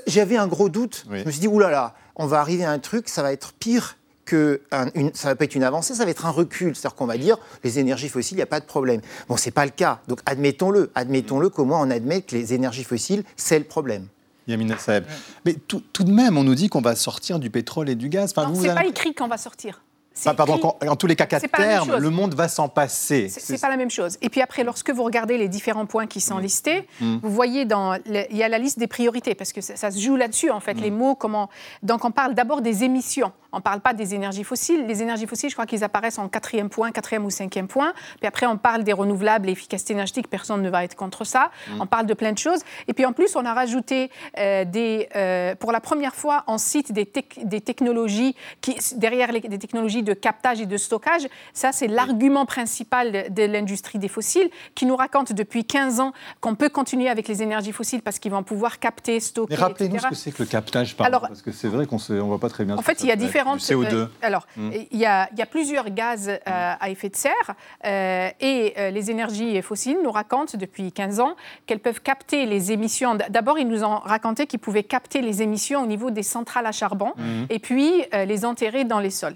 j'avais 0.08 0.38
un 0.38 0.48
gros 0.48 0.70
doute. 0.70 1.06
Je 1.12 1.26
me 1.26 1.32
suis 1.32 1.42
dit, 1.42 1.50
oulala, 1.50 1.96
on 2.16 2.28
va 2.28 2.40
arriver 2.40 2.64
à 2.64 2.72
un 2.72 2.80
truc, 2.80 3.10
ça 3.10 3.22
va 3.22 3.34
être 3.34 3.52
pire 3.52 3.98
que 4.34 4.62
une, 4.96 5.14
ça 5.14 5.30
va 5.30 5.36
pas 5.36 5.46
être 5.46 5.54
une 5.54 5.64
avancée, 5.64 5.94
ça 5.94 6.06
va 6.06 6.12
être 6.12 6.26
un 6.26 6.32
recul. 6.32 6.76
C'est-à-dire 6.76 6.96
qu'on 6.96 7.06
va 7.06 7.18
dire 7.18 7.38
les 7.64 7.78
énergies 7.78 8.10
fossiles, 8.10 8.36
il 8.36 8.40
n'y 8.40 8.44
a 8.44 8.48
pas 8.48 8.60
de 8.60 8.66
problème. 8.66 9.02
Bon, 9.28 9.38
c'est 9.38 9.52
pas 9.52 9.66
le 9.66 9.72
cas. 9.72 10.00
Donc 10.08 10.20
admettons-le. 10.26 10.92
Admettons-le 10.96 11.50
qu'au 11.50 11.66
moins 11.66 11.82
on 11.82 11.92
admet 11.92 12.22
que 12.22 12.36
les 12.36 12.54
énergies 12.54 12.84
fossiles, 12.84 13.24
c'est 13.38 13.60
le 13.60 13.66
problème. 13.66 14.08
Yamina 14.48 14.78
Saeb. 14.78 15.06
Mais 15.46 15.54
tout, 15.54 15.84
de 16.00 16.12
même, 16.12 16.38
on 16.38 16.44
nous 16.44 16.56
dit 16.56 16.68
qu'on 16.68 16.82
va 16.82 16.96
sortir 16.96 17.40
du 17.40 17.50
pétrole 17.50 17.90
et 17.90 17.96
du 17.96 18.10
gaz. 18.10 18.34
Enfin, 18.36 18.52
c'est 18.60 18.74
pas 18.74 18.86
écrit 18.86 19.14
qu'on 19.14 19.28
va 19.28 19.38
sortir. 19.38 19.82
Bah, 20.26 20.34
pardon, 20.34 20.76
en 20.88 20.96
tous 20.96 21.08
les 21.08 21.16
cas, 21.16 21.26
qu'à 21.26 21.40
terme, 21.40 21.98
le 21.98 22.10
monde 22.10 22.36
va 22.36 22.48
s'en 22.48 22.70
passer. 22.70 23.30
C'est 23.30 23.60
pas 23.60 23.70
la 23.70 23.78
même 23.78 23.92
chose. 23.92 24.18
Et 24.22 24.30
puis 24.30 24.42
après, 24.42 24.64
lorsque 24.64 24.92
vous 24.92 25.04
regardez 25.04 25.38
les 25.38 25.48
différents 25.48 25.86
points 25.86 26.08
qui 26.08 26.22
sont 26.22 26.38
mm. 26.38 26.42
listés, 26.42 26.88
mm. 27.02 27.18
vous 27.22 27.30
voyez 27.30 27.66
dans 27.66 27.96
il 28.06 28.38
y 28.38 28.44
a 28.44 28.50
la 28.50 28.60
liste 28.60 28.80
des 28.80 28.88
priorités 28.88 29.36
parce 29.36 29.54
que 29.54 29.62
ça, 29.62 29.92
se 29.92 30.00
joue 30.00 30.16
là-dessus 30.16 30.52
en 30.52 30.60
fait. 30.60 30.76
Mm. 30.76 30.82
Les 30.82 30.92
mots, 30.92 31.16
comment. 31.16 31.50
Donc 31.82 32.06
on 32.06 32.12
parle 32.12 32.36
d'abord 32.36 32.62
des 32.62 32.84
émissions. 32.84 33.32
On 33.52 33.58
ne 33.58 33.62
parle 33.62 33.82
pas 33.82 33.94
des 33.94 34.16
énergies 34.16 34.44
fossiles. 34.44 34.86
Les 34.88 35.04
énergies 35.04 35.28
fossiles, 35.28 35.50
je 35.50 35.56
crois 35.56 35.68
qu'ils 35.68 35.84
apparaissent 35.84 36.18
en 36.18 36.28
quatrième 36.28 36.70
point, 36.70 36.92
quatrième 36.92 37.24
ou 37.24 37.30
cinquième 37.30 37.68
point. 37.68 37.94
Puis 38.18 38.28
après, 38.28 38.48
on 38.48 38.58
parle 38.58 38.84
des 38.84 38.94
renouvelables, 38.94 39.46
l'efficacité 39.46 39.94
énergétique. 39.94 40.28
Personne 40.28 40.62
ne 40.62 40.70
va 40.70 40.84
être 40.84 40.96
contre 40.96 41.24
ça. 41.24 41.52
On 41.80 41.86
parle 41.86 42.08
de 42.08 42.16
plein 42.16 42.32
de 42.32 42.38
choses. 42.38 42.62
Et 42.88 42.94
puis 42.94 43.06
en 43.06 43.14
plus, 43.14 43.36
on 43.36 43.46
a 43.46 43.54
rajouté 43.54 44.10
euh, 44.40 44.66
des, 44.66 45.08
euh, 45.16 45.54
pour 45.56 45.72
la 45.72 45.82
première 45.82 46.16
fois, 46.16 46.44
on 46.48 46.58
cite 46.58 46.92
des, 46.92 47.10
des 47.44 47.62
technologies 47.62 48.36
qui 48.62 48.76
derrière 48.96 49.32
les, 49.32 49.42
des 49.42 49.60
technologies 49.60 50.03
de 50.04 50.14
captage 50.14 50.62
et 50.62 50.66
de 50.66 50.78
stockage. 50.78 51.28
Ça, 51.54 51.72
c'est 51.72 51.88
l'argument 51.88 52.46
principal 52.46 53.34
de 53.34 53.44
l'industrie 53.44 54.00
des 54.00 54.08
fossiles 54.08 54.50
qui 54.76 54.86
nous 54.86 54.96
raconte 54.96 55.34
depuis 55.34 55.66
15 55.66 56.00
ans 56.00 56.14
qu'on 56.42 56.56
peut 56.56 56.70
continuer 56.70 57.10
avec 57.10 57.28
les 57.28 57.42
énergies 57.42 57.72
fossiles 57.72 58.02
parce 58.02 58.20
qu'ils 58.20 58.32
vont 58.32 58.44
pouvoir 58.44 58.80
capter, 58.80 59.20
stocker. 59.20 59.56
Mais 59.56 59.62
rappelez-nous 59.62 60.00
ce 60.00 60.08
que 60.08 60.16
c'est 60.16 60.32
que 60.32 60.44
le 60.44 60.50
captage, 60.50 60.96
pardon, 60.96 61.18
Alors, 61.18 61.28
parce 61.28 61.42
que 61.42 61.52
c'est 61.52 61.68
vrai 61.68 61.86
qu'on 61.86 61.98
ne 62.10 62.20
voit 62.20 62.40
pas 62.40 62.50
très 62.50 62.66
bien. 62.66 62.78
En 62.78 62.82
fait, 62.82 63.04
il 63.04 63.08
y 63.08 63.12
a 63.12 63.16
différentes. 63.16 63.60
CO2. 63.60 63.94
Euh, 63.94 64.08
alors, 64.22 64.48
hmm. 64.58 64.72
il, 64.92 64.98
y 64.98 65.06
a, 65.06 65.30
il, 65.32 65.40
y 65.40 65.42
a, 65.42 65.46
plusieurs 65.46 65.90
gaz 65.90 66.30
euh, 66.30 66.38
à 66.46 66.90
effet 66.90 67.10
de 67.10 67.16
serre 67.16 67.34
euh, 67.86 68.30
et 68.40 68.74
les 68.92 69.12
énergies 69.12 69.62
fossiles 69.62 69.98
nous 70.04 70.12
racontent 70.12 70.58
depuis 70.58 70.92
15 70.92 71.20
ans 71.20 71.36
qu'elles 71.66 71.80
peuvent 71.80 72.02
capter 72.02 72.46
les 72.46 72.72
émissions. 72.72 73.18
D'abord, 73.30 73.60
ils 73.60 73.68
nous 73.68 73.84
ont 73.84 74.00
raconté 74.00 74.48
qu'ils 74.48 74.60
pouvaient 74.60 74.84
capter 74.84 75.22
les 75.22 75.42
émissions 75.42 75.84
au 75.84 75.86
niveau 75.86 76.12
des 76.12 76.24
centrales 76.24 76.66
à 76.66 76.72
charbon 76.72 77.14
hmm. 77.18 77.46
et 77.50 77.60
puis 77.60 77.92
les 78.14 78.46
enterrer 78.46 78.84
dans 78.84 79.00
les 79.00 79.10
sols. 79.10 79.36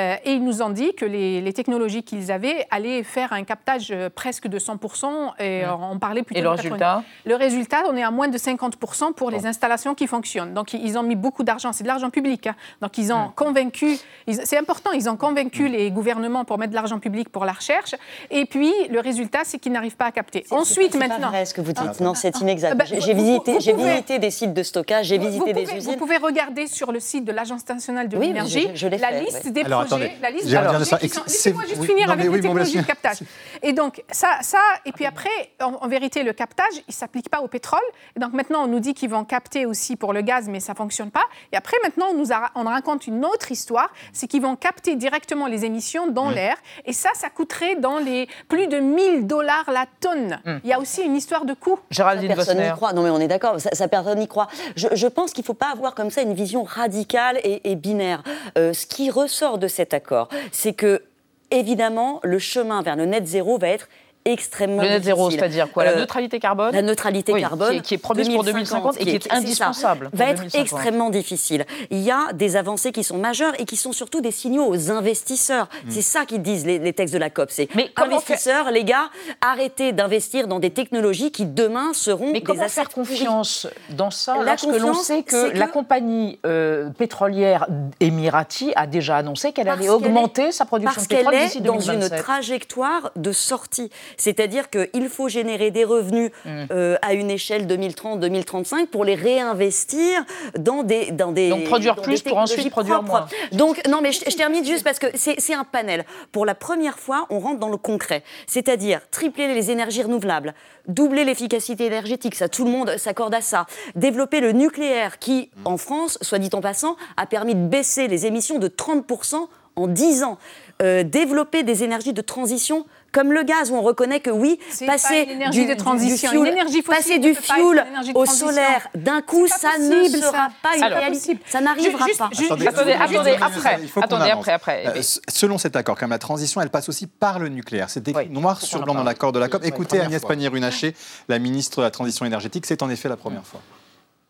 Hmm. 0.00 0.28
et 0.28 0.32
ils 0.32 0.44
nous 0.44 0.62
ont 0.62 0.70
dit 0.70 0.94
que 0.94 1.04
les, 1.04 1.52
technologies 1.52 2.04
qu'ils 2.04 2.30
avaient 2.30 2.66
allaient 2.70 3.02
faire 3.02 3.32
un 3.32 3.42
captage 3.42 3.92
presque 4.14 4.46
de 4.46 4.58
100%. 4.58 5.32
Et 5.40 5.62
on 5.66 5.98
parlait 5.98 6.22
plutôt 6.22 6.38
Et 6.38 6.42
le 6.42 6.50
résultat 6.50 7.02
Le 7.26 7.34
résultat, 7.34 7.82
on 7.88 7.96
est 7.96 8.04
à 8.04 8.12
moins 8.12 8.28
de 8.28 8.38
50% 8.38 9.14
pour 9.14 9.30
les 9.30 9.46
installations 9.46 9.94
qui 9.96 10.06
fonctionnent. 10.06 10.54
Donc, 10.54 10.72
ils 10.72 10.96
ont 10.96 11.02
mis 11.02 11.16
beaucoup 11.16 11.42
d'argent. 11.42 11.72
C'est 11.72 11.82
de 11.82 11.88
l'argent 11.88 12.10
public. 12.10 12.46
Hein. 12.46 12.54
Donc, 12.80 12.98
ils 12.98 13.12
ont 13.12 13.30
convaincu, 13.34 13.98
c'est 14.28 14.56
important, 14.56 14.92
ils 14.92 15.10
ont 15.10 15.16
convaincu 15.16 15.68
les 15.68 15.90
gouvernements 15.90 16.44
pour 16.44 16.56
mettre 16.56 16.70
de 16.70 16.76
l'argent 16.76 17.00
public 17.00 17.28
pour 17.30 17.44
la 17.44 17.52
recherche. 17.52 17.96
Et 18.30 18.46
puis, 18.46 18.72
le 18.88 19.00
résultat, 19.00 19.40
c'est 19.44 19.58
qu'ils 19.58 19.72
n'arrivent 19.72 19.96
pas 19.96 20.06
à 20.06 20.12
capter. 20.12 20.46
Ensuite, 20.50 20.94
maintenant. 20.94 21.16
C'est 21.20 21.26
vrai 21.26 21.44
ce 21.46 21.54
que 21.54 21.60
vous 21.60 21.72
dites. 21.72 22.00
non, 22.00 22.14
c'est 22.14 22.40
inexact. 22.40 22.76
Bah, 22.76 22.84
j'ai 22.84 23.14
visité, 23.14 23.58
j'ai 23.60 23.72
visité 23.72 24.20
des 24.20 24.30
sites 24.30 24.54
de 24.54 24.62
stockage, 24.62 25.06
j'ai 25.06 25.18
visité 25.18 25.52
des 25.52 25.74
usines. 25.74 25.90
Vous 25.92 25.96
pouvez 25.96 26.16
regarder 26.16 26.68
sur 26.68 26.92
le 26.92 27.00
site 27.00 27.24
de 27.24 27.32
l'Agence 27.32 27.68
nationale 27.68 28.08
de 28.08 28.16
l'énergie 28.16 28.68
la 29.00 29.20
liste 29.20 29.48
des 29.48 29.64
projets 29.64 29.89
attendez, 29.96 30.12
la 30.20 30.30
liste 30.30 30.48
Laissez-moi 30.50 31.64
juste 31.66 31.84
finir 31.84 32.10
avec 32.10 32.26
les 32.26 32.40
technologies 32.40 32.78
de 32.78 32.82
captage. 32.82 33.18
Et 33.62 33.72
donc, 33.72 34.02
ça, 34.10 34.38
ça, 34.42 34.58
et 34.84 34.92
puis 34.92 35.06
après, 35.06 35.30
en, 35.60 35.86
vérité, 35.88 36.22
le 36.22 36.32
captage, 36.32 36.76
il 36.76 36.84
ne 36.88 36.92
s'applique 36.92 37.28
pas 37.28 37.40
au 37.40 37.48
pétrole. 37.48 37.80
Et 38.16 38.20
donc 38.20 38.32
maintenant, 38.32 38.64
on 38.64 38.66
nous 38.66 38.80
dit 38.80 38.94
qu'ils 38.94 39.10
vont 39.10 39.24
capter 39.24 39.66
aussi 39.66 39.96
pour 39.96 40.12
le 40.12 40.22
gaz, 40.22 40.48
mais 40.48 40.60
ça 40.60 40.72
ne 40.72 40.76
fonctionne 40.76 41.10
pas. 41.10 41.24
Et 41.52 41.56
après, 41.56 41.76
maintenant, 41.82 42.06
on 42.10 42.14
nous 42.14 42.30
on 42.54 42.64
raconte 42.64 43.06
une 43.06 43.24
autre 43.24 43.50
histoire, 43.50 43.90
c'est 44.12 44.26
qu'ils 44.26 44.42
vont 44.42 44.56
capter 44.56 44.96
directement 44.96 45.46
les 45.46 45.64
émissions 45.64 46.10
dans 46.10 46.30
mmh. 46.30 46.34
l'air. 46.34 46.56
Et 46.84 46.92
ça, 46.92 47.10
ça 47.14 47.28
coûterait 47.30 47.76
dans 47.76 47.98
les 47.98 48.28
plus 48.48 48.66
de 48.66 48.78
1000 48.78 49.26
dollars 49.26 49.70
la 49.72 49.86
tonne. 50.00 50.40
Mmh. 50.44 50.56
Il 50.64 50.70
y 50.70 50.72
a 50.72 50.78
aussi 50.78 51.02
une 51.02 51.16
histoire 51.16 51.44
de 51.44 51.54
coût. 51.54 51.78
Géraldine 51.90 52.34
Personne 52.34 52.60
n'y 52.60 52.70
croit. 52.70 52.92
Non, 52.92 53.02
mais 53.02 53.10
on 53.10 53.20
est 53.20 53.28
d'accord, 53.28 53.60
ça, 53.60 53.88
personne 53.88 54.18
n'y 54.18 54.28
croit. 54.28 54.48
Je, 54.76 55.06
pense 55.06 55.32
qu'il 55.32 55.42
ne 55.42 55.46
faut 55.46 55.54
pas 55.54 55.70
avoir 55.72 55.94
comme 55.94 56.10
ça 56.10 56.22
une 56.22 56.34
vision 56.34 56.62
radicale 56.62 57.40
et, 57.42 57.74
binaire. 57.76 58.22
Euh, 58.58 58.72
ce 58.72 58.86
qui 58.86 59.10
ressort 59.10 59.58
de 59.58 59.68
accord, 59.94 60.28
c'est 60.52 60.72
que 60.72 61.02
évidemment, 61.50 62.20
le 62.22 62.38
chemin 62.38 62.82
vers 62.82 62.96
le 62.96 63.06
net 63.06 63.26
zéro 63.26 63.58
va 63.58 63.68
être 63.68 63.88
extrêmement 64.32 64.82
Le 64.82 64.88
net 64.88 65.04
zéro, 65.04 65.30
c'est-à-dire 65.30 65.70
quoi 65.70 65.84
La 65.84 65.92
euh, 65.92 66.00
neutralité 66.00 66.38
carbone 66.38 66.72
La 66.72 66.82
neutralité 66.82 67.32
carbone. 67.40 67.80
Qui 67.82 67.94
est, 67.94 67.98
promise 67.98 68.28
pour 68.28 68.44
2050 68.44 69.00
et 69.00 69.04
qui 69.04 69.10
est, 69.16 69.32
indispensable. 69.32 70.10
va 70.12 70.26
être 70.26 70.44
extrêmement 70.54 71.10
difficile. 71.10 71.66
Il 71.90 71.98
y 71.98 72.10
a 72.10 72.32
des 72.32 72.56
avancées 72.56 72.92
qui 72.92 73.04
sont 73.04 73.18
majeures 73.18 73.52
et 73.58 73.64
qui 73.64 73.76
sont 73.76 73.92
surtout 73.92 74.20
des 74.20 74.30
signaux 74.30 74.66
aux 74.66 74.90
investisseurs. 74.90 75.68
Hmm. 75.84 75.90
C'est 75.90 76.02
ça 76.02 76.24
qu'ils 76.24 76.42
disent 76.42 76.66
les, 76.66 76.92
textes 76.92 77.14
de 77.14 77.18
la 77.18 77.30
COP. 77.30 77.50
C'est 77.50 77.68
investisseurs, 77.96 78.70
les 78.70 78.84
gars, 78.84 79.10
arrêtez 79.40 79.92
d'investir 79.92 80.48
dans 80.48 80.58
des 80.58 80.70
technologies 80.70 81.30
qui 81.30 81.46
demain 81.46 81.92
seront 81.92 82.32
Mais 82.32 82.40
des 82.40 82.42
comment 82.42 82.68
faire 82.68 82.88
confiance 82.88 83.66
dans 83.90 84.10
ça 84.10 84.36
la 84.36 84.44
lorsque 84.44 84.66
l'on 84.66 84.94
sait 84.94 85.22
que, 85.22 85.56
la 85.56 85.66
compagnie 85.66 86.38
euh, 86.46 86.90
pétrolière 86.90 87.66
Emirati 88.00 88.72
a 88.76 88.86
déjà 88.86 89.16
annoncé 89.18 89.52
qu'elle 89.52 89.68
allait 89.68 89.88
augmenter 89.88 90.52
sa 90.52 90.64
production 90.64 91.02
de 91.02 91.06
pétrole 91.06 91.34
d'ici 91.36 91.60
2027 91.60 91.60
Parce 91.60 91.90
qu'elle 91.90 91.98
est 91.98 92.08
dans 92.08 92.16
une 92.16 92.22
trajectoire 92.22 93.10
de 93.16 93.32
sortie. 93.32 93.90
C'est-à-dire 94.20 94.70
qu'il 94.70 95.08
faut 95.08 95.28
générer 95.28 95.70
des 95.70 95.84
revenus 95.84 96.30
mmh. 96.44 96.50
euh, 96.70 96.96
à 97.02 97.14
une 97.14 97.30
échelle 97.30 97.66
2030-2035 97.66 98.86
pour 98.86 99.04
les 99.04 99.14
réinvestir 99.14 100.24
dans 100.58 100.82
des... 100.82 101.10
Dans 101.10 101.32
des 101.32 101.48
Donc 101.48 101.64
produire 101.64 101.96
plus 101.96 102.22
pour 102.22 102.36
ensuite 102.36 102.70
produire 102.70 103.02
moins. 103.02 103.26
Donc, 103.52 103.80
non, 103.88 104.00
mais 104.02 104.12
je, 104.12 104.36
termine 104.36 104.64
juste 104.64 104.84
parce 104.84 104.98
que 104.98 105.06
c'est 105.14 105.54
un 105.54 105.64
panel. 105.64 106.04
Pour 106.32 106.44
la 106.44 106.54
première 106.54 106.98
fois, 106.98 107.26
on 107.30 107.40
rentre 107.40 107.58
dans 107.58 107.68
le 107.68 107.76
concret. 107.76 108.22
C'est-à-dire 108.46 109.00
tripler 109.10 109.54
les 109.54 109.70
énergies 109.70 110.02
renouvelables, 110.02 110.54
doubler 110.86 111.24
l'efficacité 111.24 111.86
énergétique, 111.86 112.34
ça 112.34 112.48
tout 112.48 112.64
le 112.64 112.70
monde 112.70 112.96
s'accorde 112.98 113.34
à 113.34 113.40
ça. 113.40 113.66
Développer 113.94 114.40
le 114.40 114.52
nucléaire 114.52 115.18
qui, 115.18 115.50
en 115.64 115.78
France, 115.78 116.18
soit 116.20 116.38
dit 116.38 116.50
en 116.52 116.60
passant, 116.60 116.96
a 117.16 117.26
permis 117.26 117.54
de 117.54 117.66
baisser 117.66 118.08
les 118.08 118.26
émissions 118.26 118.58
de 118.58 118.68
30% 118.68 119.48
en 119.76 119.86
10 119.86 120.22
ans. 120.24 120.38
Euh, 120.82 121.02
développer 121.02 121.62
des 121.62 121.84
énergies 121.84 122.12
de 122.12 122.22
transition 122.22 122.86
comme 123.12 123.32
le 123.32 123.42
gaz, 123.42 123.70
où 123.70 123.76
on 123.76 123.82
reconnaît 123.82 124.20
que 124.20 124.30
oui, 124.30 124.58
passer 124.86 125.26
du, 125.50 125.66
de 125.66 125.74
transition, 125.74 126.30
fuel, 126.30 126.82
passer 126.86 127.18
du 127.18 127.34
fuel 127.34 127.84
au 128.14 128.26
solaire 128.26 128.88
d'un 128.94 129.20
coup, 129.22 129.46
ça 129.46 129.78
ne 129.78 130.08
sera 130.08 130.48
pas 130.62 130.76
une 130.76 130.84
réalité. 130.84 131.38
Ça 131.46 131.60
n'arrivera 131.60 132.06
pas. 132.18 132.30
attendez, 132.44 132.66
attendez, 132.66 133.36
après. 133.40 133.80
Attendez, 134.00 134.30
après, 134.30 134.52
après. 134.52 134.84
Euh, 134.86 135.02
selon 135.28 135.58
cet 135.58 135.76
accord, 135.76 135.98
comme 135.98 136.10
la 136.10 136.18
transition, 136.18 136.60
elle 136.60 136.70
passe 136.70 136.88
aussi 136.88 137.06
par 137.06 137.38
le 137.38 137.48
nucléaire. 137.48 137.90
C'est 137.90 138.06
écrit 138.06 138.28
noir 138.30 138.60
sur 138.60 138.82
blanc 138.82 138.94
dans 138.94 139.04
l'accord 139.04 139.32
de 139.32 139.38
la 139.38 139.48
COP. 139.48 139.64
Écoutez 139.64 140.00
Agnès 140.00 140.22
Pannier-Runacher, 140.22 140.94
la 141.28 141.38
ministre 141.38 141.78
de 141.78 141.82
la 141.82 141.90
Transition 141.90 142.24
énergétique, 142.24 142.66
c'est 142.66 142.82
en 142.82 142.90
effet 142.90 143.08
la 143.08 143.16
première 143.16 143.44
fois. 143.44 143.60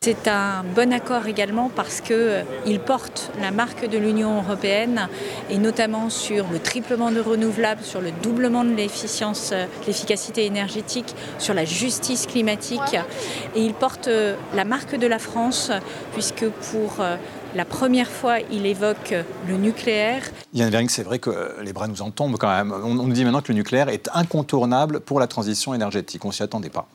C'est 0.02 0.28
un 0.28 0.64
bon 0.64 0.94
accord 0.94 1.26
également 1.26 1.68
parce 1.68 2.00
qu'il 2.00 2.16
euh, 2.16 2.78
porte 2.86 3.30
la 3.38 3.50
marque 3.50 3.86
de 3.86 3.98
l'Union 3.98 4.38
européenne 4.38 5.10
et 5.50 5.58
notamment 5.58 6.08
sur 6.08 6.48
le 6.50 6.58
triplement 6.58 7.12
de 7.12 7.20
renouvelables, 7.20 7.82
sur 7.82 8.00
le 8.00 8.10
doublement 8.10 8.64
de 8.64 8.70
l'efficience, 8.70 9.50
euh, 9.52 9.66
l'efficacité 9.86 10.46
énergétique, 10.46 11.14
sur 11.38 11.52
la 11.52 11.66
justice 11.66 12.24
climatique. 12.26 12.96
Et 13.54 13.62
il 13.62 13.74
porte 13.74 14.08
euh, 14.08 14.36
la 14.54 14.64
marque 14.64 14.96
de 14.96 15.06
la 15.06 15.18
France 15.18 15.70
puisque 16.14 16.48
pour 16.48 17.04
la 17.54 17.64
première 17.66 18.08
fois, 18.08 18.38
il 18.50 18.64
évoque 18.64 19.14
le 19.48 19.56
nucléaire. 19.58 20.22
Yann 20.54 20.70
Vering, 20.70 20.88
c'est 20.88 21.02
vrai 21.02 21.18
que 21.18 21.60
les 21.60 21.74
bras 21.74 21.88
nous 21.88 22.00
en 22.00 22.10
tombent 22.10 22.38
quand 22.38 22.48
même. 22.48 22.72
On 22.72 22.94
nous 22.94 23.12
dit 23.12 23.22
maintenant 23.22 23.42
que 23.42 23.52
le 23.52 23.58
nucléaire 23.58 23.90
est 23.90 24.08
incontournable 24.14 25.00
pour 25.00 25.20
la 25.20 25.26
transition 25.26 25.74
énergétique. 25.74 26.24
On 26.24 26.28
ne 26.28 26.32
s'y 26.32 26.42
attendait 26.42 26.70
pas. 26.70 26.88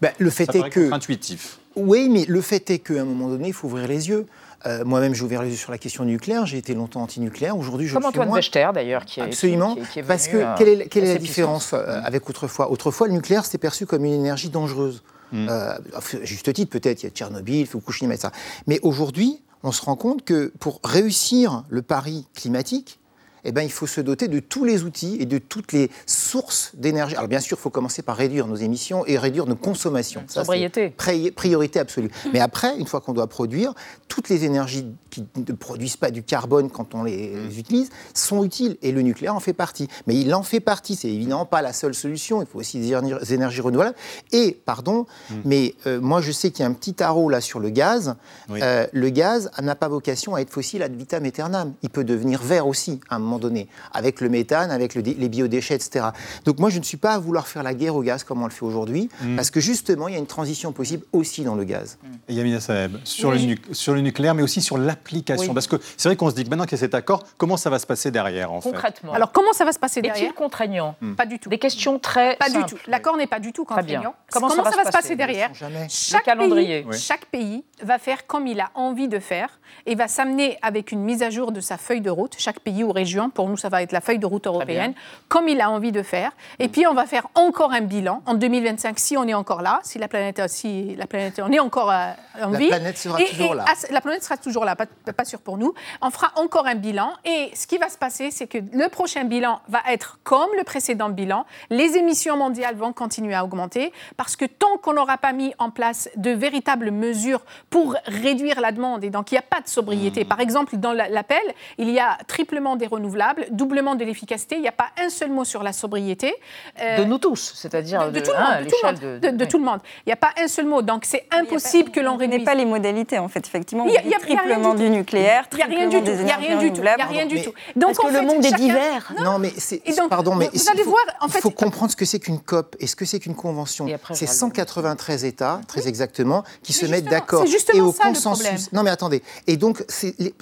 Ben, 0.00 0.10
le 0.18 0.30
fait 0.30 0.52
est 0.56 0.70
que. 0.70 0.92
Intuitif. 0.92 1.60
Oui, 1.78 2.08
mais 2.08 2.24
le 2.26 2.40
fait 2.40 2.70
est 2.70 2.78
qu'à 2.78 3.00
un 3.00 3.04
moment 3.04 3.28
donné, 3.28 3.48
il 3.48 3.54
faut 3.54 3.68
ouvrir 3.68 3.88
les 3.88 4.08
yeux. 4.08 4.26
Euh, 4.66 4.84
moi-même, 4.84 5.14
j'ai 5.14 5.22
ouvert 5.22 5.42
les 5.42 5.50
yeux 5.50 5.56
sur 5.56 5.70
la 5.70 5.78
question 5.78 6.04
nucléaire. 6.04 6.44
J'ai 6.44 6.58
été 6.58 6.74
longtemps 6.74 7.02
anti-nucléaire. 7.02 7.56
Aujourd'hui, 7.56 7.86
je 7.86 7.94
Comme 7.94 8.02
le 8.02 8.10
suis 8.10 8.18
Antoine 8.18 8.34
Wechter, 8.34 8.68
d'ailleurs, 8.74 9.04
qui 9.04 9.20
est 9.20 9.24
absolument. 9.24 9.76
parce 10.06 10.26
que 10.26 10.56
quelle 10.58 10.68
est, 10.68 10.88
quelle 10.88 11.04
est 11.04 11.14
la 11.14 11.20
différence 11.20 11.72
euh, 11.72 12.00
avec 12.02 12.28
autrefois? 12.28 12.70
Autrefois, 12.70 13.06
le 13.06 13.12
nucléaire 13.14 13.44
c'était 13.44 13.58
perçu 13.58 13.86
comme 13.86 14.04
une 14.04 14.14
énergie 14.14 14.50
dangereuse. 14.50 15.02
Mm. 15.30 15.46
Euh, 15.48 15.78
juste 16.22 16.52
titre, 16.52 16.70
peut-être, 16.70 17.02
il 17.02 17.06
y 17.06 17.08
a 17.08 17.10
Tchernobyl, 17.10 17.66
Fukushima, 17.66 18.14
etc. 18.14 18.30
Mais 18.66 18.80
aujourd'hui, 18.82 19.40
on 19.62 19.72
se 19.72 19.82
rend 19.82 19.96
compte 19.96 20.24
que 20.24 20.52
pour 20.58 20.80
réussir 20.82 21.64
le 21.68 21.82
pari 21.82 22.26
climatique, 22.34 22.97
eh 23.44 23.52
ben, 23.52 23.62
il 23.62 23.72
faut 23.72 23.86
se 23.86 24.00
doter 24.00 24.28
de 24.28 24.40
tous 24.40 24.64
les 24.64 24.84
outils 24.84 25.16
et 25.20 25.26
de 25.26 25.38
toutes 25.38 25.72
les 25.72 25.90
sources 26.06 26.72
d'énergie. 26.74 27.14
Alors 27.16 27.28
bien 27.28 27.40
sûr, 27.40 27.56
il 27.58 27.62
faut 27.62 27.70
commencer 27.70 28.02
par 28.02 28.16
réduire 28.16 28.46
nos 28.46 28.56
émissions 28.56 29.04
et 29.06 29.18
réduire 29.18 29.46
nos 29.46 29.56
consommations. 29.56 30.24
Sobriété. 30.28 30.94
priorité 31.34 31.78
absolue. 31.78 32.10
Mais 32.32 32.40
après, 32.40 32.76
une 32.78 32.86
fois 32.86 33.00
qu'on 33.00 33.12
doit 33.12 33.26
produire, 33.26 33.74
toutes 34.08 34.28
les 34.28 34.44
énergies 34.44 34.86
qui 35.10 35.26
ne 35.36 35.52
produisent 35.52 35.96
pas 35.96 36.10
du 36.10 36.22
carbone 36.22 36.70
quand 36.70 36.94
on 36.94 37.04
les 37.04 37.58
utilise 37.58 37.90
sont 38.14 38.44
utiles. 38.44 38.76
Et 38.82 38.92
le 38.92 39.02
nucléaire 39.02 39.34
en 39.34 39.40
fait 39.40 39.52
partie. 39.52 39.88
Mais 40.06 40.16
il 40.16 40.34
en 40.34 40.42
fait 40.42 40.60
partie. 40.60 40.96
C'est 40.96 41.10
évidemment 41.10 41.46
pas 41.46 41.62
la 41.62 41.72
seule 41.72 41.94
solution. 41.94 42.42
Il 42.42 42.46
faut 42.46 42.58
aussi 42.58 42.80
des 42.80 43.34
énergies 43.34 43.60
renouvelables. 43.60 43.96
Et, 44.32 44.58
pardon, 44.64 45.06
mmh. 45.30 45.34
mais 45.44 45.74
euh, 45.86 46.00
moi 46.00 46.20
je 46.20 46.32
sais 46.32 46.50
qu'il 46.50 46.62
y 46.62 46.66
a 46.66 46.68
un 46.68 46.72
petit 46.72 46.94
tarot 46.94 47.28
là 47.28 47.40
sur 47.40 47.60
le 47.60 47.70
gaz. 47.70 48.16
Euh, 48.50 48.86
le 48.92 49.10
gaz 49.10 49.50
n'a 49.60 49.74
pas 49.74 49.88
vocation 49.88 50.34
à 50.34 50.40
être 50.40 50.50
fossile 50.50 50.82
ad 50.82 50.94
vitam 50.94 51.24
aeternam. 51.24 51.74
Il 51.82 51.90
peut 51.90 52.04
devenir 52.04 52.42
vert 52.42 52.66
aussi 52.66 53.00
à 53.08 53.16
un 53.16 53.18
moment 53.28 53.38
donné, 53.38 53.68
avec 53.92 54.20
le 54.20 54.28
méthane, 54.28 54.70
avec 54.70 54.94
les 54.94 55.28
biodéchets, 55.28 55.74
etc. 55.74 56.06
Donc 56.44 56.58
moi, 56.58 56.70
je 56.70 56.78
ne 56.78 56.84
suis 56.84 56.96
pas 56.96 57.12
à 57.12 57.18
vouloir 57.18 57.46
faire 57.46 57.62
la 57.62 57.74
guerre 57.74 57.94
au 57.94 58.02
gaz 58.02 58.24
comme 58.24 58.42
on 58.42 58.46
le 58.46 58.52
fait 58.52 58.64
aujourd'hui, 58.64 59.08
mm. 59.20 59.36
parce 59.36 59.50
que 59.50 59.60
justement, 59.60 60.08
il 60.08 60.14
y 60.14 60.16
a 60.16 60.20
une 60.20 60.26
transition 60.26 60.72
possible 60.72 61.04
aussi 61.12 61.44
dans 61.44 61.54
le 61.54 61.64
gaz. 61.64 61.98
Et 62.28 62.34
Yamina 62.34 62.60
Saeb, 62.60 62.96
sur, 63.04 63.30
le 63.30 63.38
sur 63.72 63.94
le 63.94 64.00
nucléaire, 64.00 64.34
mais 64.34 64.42
aussi 64.42 64.60
sur 64.60 64.78
l'application, 64.78 65.54
parce 65.54 65.66
que 65.66 65.76
c'est 65.96 66.08
vrai 66.08 66.16
qu'on 66.16 66.30
se 66.30 66.34
dit 66.34 66.44
que 66.44 66.50
maintenant 66.50 66.64
qu'il 66.64 66.72
y 66.72 66.80
a 66.80 66.84
cet 66.84 66.94
accord, 66.94 67.24
comment 67.36 67.56
ça 67.56 67.70
va 67.70 67.78
se 67.78 67.86
passer 67.86 68.10
derrière, 68.10 68.52
en 68.52 68.60
Concrètement. 68.60 69.12
Alors, 69.12 69.32
comment 69.32 69.52
ça 69.52 69.64
va 69.64 69.72
se 69.72 69.78
passer 69.78 70.02
derrière? 70.02 70.24
Est-il 70.24 70.34
contraignant? 70.34 70.96
Mm. 71.00 71.14
Pas 71.14 71.26
du 71.26 71.38
tout. 71.38 71.48
Des 71.48 71.58
questions 71.58 71.98
très 71.98 72.36
Pas 72.36 72.50
du 72.50 72.64
tout. 72.64 72.76
L'accord 72.86 73.16
n'est 73.16 73.26
pas 73.26 73.40
du 73.40 73.52
tout 73.52 73.64
contraignant. 73.64 74.14
Comment, 74.30 74.48
ça, 74.50 74.62
va, 74.62 74.70
se 74.84 74.90
passer, 74.90 75.16
derrière? 75.16 75.50
Chaque 75.88 76.24
calendrier. 76.24 76.82
Pays, 76.82 76.98
chaque 76.98 77.26
pays 77.26 77.64
va 77.82 77.98
faire 77.98 78.26
comme 78.26 78.46
il 78.46 78.60
a 78.60 78.70
envie 78.74 79.08
de 79.08 79.18
faire 79.18 79.60
et 79.86 79.94
va 79.94 80.08
s'amener 80.08 80.58
avec 80.62 80.92
une 80.92 81.02
mise 81.02 81.22
à 81.22 81.30
jour 81.30 81.52
de 81.52 81.60
sa 81.60 81.76
feuille 81.76 82.00
de 82.00 82.10
route. 82.10 82.34
Chaque 82.38 82.60
pays 82.60 82.84
ou 82.84 82.92
région, 82.92 83.17
pour 83.28 83.48
nous, 83.48 83.56
ça 83.56 83.68
va 83.68 83.82
être 83.82 83.92
la 83.92 84.00
feuille 84.00 84.18
de 84.18 84.26
route 84.26 84.46
européenne, 84.46 84.94
comme 85.28 85.48
il 85.48 85.60
a 85.60 85.70
envie 85.70 85.92
de 85.92 86.02
faire. 86.02 86.32
Et 86.58 86.68
puis, 86.68 86.86
on 86.86 86.94
va 86.94 87.06
faire 87.06 87.26
encore 87.34 87.72
un 87.72 87.80
bilan 87.80 88.22
en 88.26 88.34
2025, 88.34 88.98
si 88.98 89.16
on 89.16 89.26
est 89.26 89.34
encore 89.34 89.62
là, 89.62 89.80
si 89.82 89.98
la 89.98 90.08
planète, 90.08 90.48
si 90.48 90.94
la 90.96 91.06
planète 91.06 91.40
on 91.44 91.52
est 91.52 91.58
encore 91.58 91.90
euh, 91.90 92.10
en 92.42 92.50
vie. 92.50 92.68
La 92.68 92.76
planète 92.76 92.98
sera 92.98 93.18
toujours 93.18 93.54
là. 93.54 93.64
la 93.90 94.00
planète 94.00 94.22
sera 94.22 94.36
toujours 94.36 94.64
là, 94.64 94.76
pas, 94.76 94.86
pas 94.86 95.24
sûr 95.24 95.40
pour 95.40 95.58
nous. 95.58 95.74
On 96.00 96.10
fera 96.10 96.32
encore 96.36 96.66
un 96.66 96.74
bilan. 96.74 97.12
Et 97.24 97.50
ce 97.54 97.66
qui 97.66 97.78
va 97.78 97.88
se 97.88 97.98
passer, 97.98 98.30
c'est 98.30 98.46
que 98.46 98.58
le 98.58 98.88
prochain 98.88 99.24
bilan 99.24 99.60
va 99.68 99.80
être 99.90 100.18
comme 100.24 100.48
le 100.56 100.64
précédent 100.64 101.08
bilan. 101.10 101.46
Les 101.70 101.96
émissions 101.96 102.36
mondiales 102.36 102.76
vont 102.76 102.92
continuer 102.92 103.34
à 103.34 103.44
augmenter 103.44 103.92
parce 104.16 104.36
que 104.36 104.44
tant 104.44 104.76
qu'on 104.82 104.94
n'aura 104.94 105.18
pas 105.18 105.32
mis 105.32 105.54
en 105.58 105.70
place 105.70 106.08
de 106.16 106.30
véritables 106.30 106.90
mesures 106.90 107.44
pour 107.70 107.96
réduire 108.06 108.60
la 108.60 108.72
demande, 108.72 109.04
et 109.04 109.10
donc 109.10 109.30
il 109.30 109.34
n'y 109.34 109.38
a 109.38 109.42
pas 109.42 109.60
de 109.60 109.68
sobriété. 109.68 110.24
Mmh. 110.24 110.28
Par 110.28 110.40
exemple, 110.40 110.76
dans 110.76 110.92
l'appel, 110.92 111.42
il 111.78 111.90
y 111.90 111.98
a 111.98 112.18
triplement 112.26 112.76
des 112.76 112.86
renouvelables, 113.08 113.46
doublement 113.50 113.94
de 113.94 114.04
l'efficacité. 114.04 114.56
Il 114.56 114.62
n'y 114.62 114.68
a 114.68 114.72
pas 114.72 114.88
un 115.02 115.08
seul 115.08 115.30
mot 115.30 115.44
sur 115.44 115.62
la 115.62 115.72
sobriété. 115.72 116.34
Euh, 116.80 116.98
de 116.98 117.04
nous 117.04 117.18
tous, 117.18 117.52
c'est-à-dire 117.56 118.10
de, 118.10 118.20
tout 118.20 118.30
le 118.32 118.38
monde. 118.38 119.36
De, 119.36 119.44
tout 119.44 119.58
le 119.58 119.64
monde. 119.64 119.80
Il 120.06 120.08
n'y 120.08 120.12
a 120.12 120.16
pas 120.16 120.32
un 120.38 120.48
seul 120.48 120.66
mot. 120.66 120.82
Donc 120.82 121.04
c'est 121.04 121.26
impossible 121.30 121.90
que 121.90 122.00
l'on 122.00 122.16
réduise. 122.16 122.44
pas 122.44 122.54
les 122.54 122.64
modalités, 122.64 123.18
en 123.18 123.28
fait, 123.28 123.46
effectivement. 123.46 123.86
Il 123.86 123.92
y 123.92 124.14
a, 124.14 124.18
triplement 124.18 124.74
du 124.74 124.90
nucléaire, 124.90 125.48
Il 125.52 125.62
a 125.62 125.66
rien 125.66 125.88
du 125.88 126.02
tout. 126.02 126.10
Il 126.10 126.24
n'y 126.24 126.30
a 126.30 126.36
rien 126.36 126.58
du 126.58 126.72
tout. 126.72 126.80
Il 126.80 126.82
n'y 126.82 127.02
a 127.02 127.06
rien 127.06 127.26
du 127.26 127.42
tout. 127.42 127.52
Donc 127.76 127.96
Parce 127.96 128.12
que 128.12 128.18
le 128.18 128.26
monde 128.26 128.44
est 128.44 128.54
divers? 128.54 129.12
Non, 129.22 129.38
mais 129.38 129.52
c'est. 129.56 129.82
Pardon, 130.08 130.34
mais 130.34 130.50
vous 130.52 130.70
allez 130.70 130.82
voir. 130.82 131.02
En 131.20 131.28
fait, 131.28 131.38
il 131.38 131.42
faut 131.42 131.50
comprendre 131.50 131.90
ce 131.90 131.96
que 131.96 132.04
c'est 132.04 132.18
qu'une 132.18 132.40
COP 132.40 132.76
et 132.80 132.86
ce 132.86 132.96
que 132.96 133.04
c'est 133.04 133.18
qu'une 133.18 133.34
convention. 133.34 133.86
C'est 134.12 134.26
193 134.26 135.24
États, 135.24 135.60
très 135.66 135.88
exactement, 135.88 136.44
qui 136.62 136.72
se 136.72 136.86
mettent 136.86 137.06
d'accord 137.06 137.44
et 137.74 137.80
au 137.80 137.92
consensus. 137.92 138.72
Non, 138.72 138.82
mais 138.82 138.90
attendez. 138.90 139.22
Et 139.46 139.56
donc, 139.56 139.84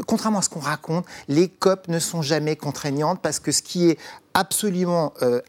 contrairement 0.06 0.38
à 0.38 0.42
ce 0.42 0.48
qu'on 0.48 0.60
raconte, 0.60 1.04
les 1.28 1.48
COP 1.48 1.88
ne 1.88 1.98
sont 1.98 2.22
jamais 2.22 2.55
contraignantes 2.56 3.20
parce 3.22 3.40
que 3.40 3.52
ce 3.52 3.62
qui 3.62 3.90
est 3.90 3.98
absolument 4.36 5.14
euh, 5.22 5.40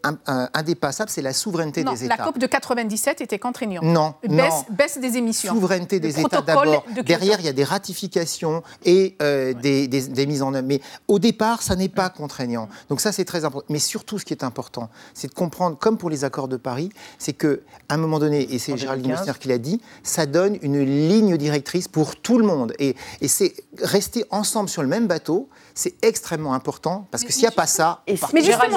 indépassable, 0.54 1.10
c'est 1.10 1.22
la 1.22 1.34
souveraineté 1.34 1.84
des 1.84 2.06
États. 2.06 2.16
La 2.16 2.24
COP 2.24 2.38
de 2.38 2.48
97 2.48 3.20
était 3.20 3.38
contraignante. 3.38 3.84
Non, 3.84 4.16
baisse, 4.24 4.64
baisse 4.70 4.98
des 4.98 5.18
émissions. 5.18 5.54
Souveraineté 5.54 6.00
des 6.00 6.22
États 6.22 6.42
d'abord. 6.42 6.86
Derrière, 7.06 7.40
il 7.40 7.46
y 7.46 7.50
a 7.50 7.54
des 7.54 7.66
ratifications 7.66 8.64
et 8.86 9.18
euh, 9.22 9.54
des, 9.54 9.90
des, 9.90 10.26
mises 10.26 10.42
en 10.42 10.54
œuvre. 10.54 10.66
Mais 10.66 10.80
au 11.10 11.20
départ, 11.20 11.64
ça 11.64 11.76
n'est 11.76 11.90
pas 11.90 12.10
contraignant. 12.10 12.70
Donc 12.90 13.02
ça, 13.02 13.12
c'est 13.12 13.26
très 13.26 13.44
important. 13.44 13.68
Mais 13.70 13.80
surtout, 13.80 14.20
ce 14.20 14.26
qui 14.26 14.34
est 14.34 14.46
important, 14.46 14.90
c'est 15.14 15.28
de 15.28 15.34
comprendre, 15.34 15.78
comme 15.78 15.98
pour 15.98 16.10
les 16.10 16.24
accords 16.24 16.48
de 16.48 16.58
Paris, 16.58 16.90
c'est 17.20 17.34
qu'à 17.34 17.58
un 17.90 17.98
moment 17.98 18.20
donné, 18.20 18.54
et 18.54 18.58
c'est 18.58 18.78
Gérald 18.78 19.06
Messner 19.06 19.34
qui 19.38 19.50
l'a 19.50 19.58
dit, 19.58 19.82
ça 20.02 20.26
donne 20.26 20.58
une 20.62 20.80
ligne 20.80 21.36
directrice 21.36 21.90
pour 21.90 22.16
tout 22.16 22.38
le 22.38 22.46
monde. 22.46 22.74
Et, 22.80 22.96
et 23.20 23.28
c'est 23.28 23.54
rester 23.82 24.24
ensemble 24.32 24.70
sur 24.70 24.82
le 24.82 24.88
même 24.88 25.08
bateau, 25.08 25.50
c'est 25.76 25.94
extrêmement 26.04 26.54
important 26.54 27.08
parce 27.12 27.24
que 27.24 27.32
s'il 27.32 27.44
n'y 27.44 27.48
a 27.48 27.52
pas 27.52 27.68
ça. 27.68 28.02
mais 28.34 28.42
justement, 28.42 28.77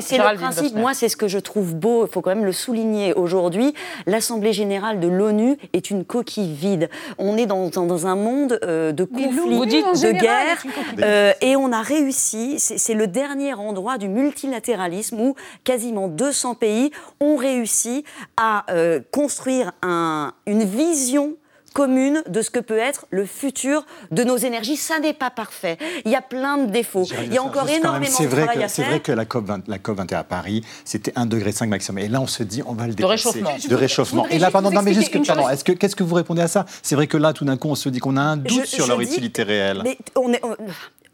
c'est 0.00 0.18
le 0.18 0.36
principe. 0.36 0.74
Moi, 0.74 0.94
c'est 0.94 1.08
ce 1.08 1.16
que 1.16 1.28
je 1.28 1.38
trouve 1.38 1.74
beau. 1.74 2.06
Il 2.06 2.10
faut 2.10 2.20
quand 2.20 2.34
même 2.34 2.44
le 2.44 2.52
souligner 2.52 3.14
aujourd'hui. 3.14 3.74
L'Assemblée 4.06 4.52
générale 4.52 5.00
de 5.00 5.08
l'ONU 5.08 5.56
est 5.72 5.90
une 5.90 6.04
coquille 6.04 6.52
vide. 6.52 6.88
On 7.18 7.36
est 7.36 7.46
dans, 7.46 7.68
dans, 7.68 8.06
un 8.06 8.16
monde 8.16 8.58
euh, 8.64 8.92
de 8.92 9.04
conflits, 9.04 9.32
de 9.32 10.12
guerres, 10.12 10.64
euh, 11.00 11.32
et 11.40 11.56
on 11.56 11.72
a 11.72 11.82
réussi. 11.82 12.58
C'est 12.58 12.94
le 12.94 13.06
dernier 13.06 13.54
endroit 13.54 13.98
du 13.98 14.08
multilatéralisme 14.08 15.20
où 15.20 15.34
quasiment 15.64 16.08
200 16.08 16.54
pays 16.54 16.90
ont 17.20 17.36
réussi 17.36 18.04
à 18.36 18.64
euh, 18.70 19.00
construire 19.10 19.72
un, 19.82 20.32
une 20.46 20.64
vision 20.64 21.36
commune 21.74 22.22
de 22.28 22.40
ce 22.40 22.50
que 22.50 22.60
peut 22.60 22.78
être 22.78 23.06
le 23.10 23.26
futur 23.26 23.84
de 24.10 24.24
nos 24.24 24.36
énergies. 24.36 24.76
Ça 24.76 24.98
n'est 25.00 25.12
pas 25.12 25.30
parfait. 25.30 25.76
Il 26.04 26.10
y 26.10 26.14
a 26.14 26.22
plein 26.22 26.56
de 26.56 26.70
défauts. 26.70 27.04
Il 27.24 27.34
y 27.34 27.36
a 27.36 27.42
encore 27.42 27.68
énormément 27.68 28.18
de 28.18 28.26
travail 28.26 28.62
à 28.62 28.68
faire. 28.68 28.70
C'est 28.70 28.84
vrai 28.84 29.00
que 29.00 29.12
la 29.12 29.26
COP, 29.26 29.44
20, 29.46 29.68
la 29.68 29.78
COP 29.78 29.98
21 29.98 30.18
à 30.20 30.24
Paris, 30.24 30.64
c'était 30.84 31.10
1,5 31.10 31.28
degré 31.28 31.66
maximum. 31.66 31.98
Et 31.98 32.08
là, 32.08 32.20
on 32.20 32.26
se 32.26 32.42
dit, 32.42 32.62
on 32.64 32.74
va 32.74 32.86
le 32.86 32.94
dépasser. 32.94 33.02
De 33.02 33.10
réchauffement. 33.10 33.68
De 33.68 33.74
réchauffement. 33.74 34.26
Et 34.28 34.38
là, 34.38 34.50
pardon, 34.50 34.70
non, 34.70 34.82
mais 34.82 34.94
juste 34.94 35.10
que, 35.10 35.18
pardon, 35.18 35.48
est-ce 35.48 35.64
que, 35.64 35.72
qu'est-ce 35.72 35.96
que 35.96 36.04
vous 36.04 36.14
répondez 36.14 36.42
à 36.42 36.48
ça? 36.48 36.64
C'est 36.82 36.94
vrai 36.94 37.08
que 37.08 37.16
là, 37.16 37.32
tout 37.32 37.44
d'un 37.44 37.56
coup, 37.56 37.68
on 37.68 37.74
se 37.74 37.88
dit 37.88 37.98
qu'on 37.98 38.16
a 38.16 38.22
un 38.22 38.36
doute 38.36 38.66
sur 38.66 38.86
leur 38.86 39.00
utilité 39.00 39.42
réelle. 39.42 39.80
Mais 39.82 39.98
on 40.16 40.32
est, 40.32 40.40
on 40.44 40.56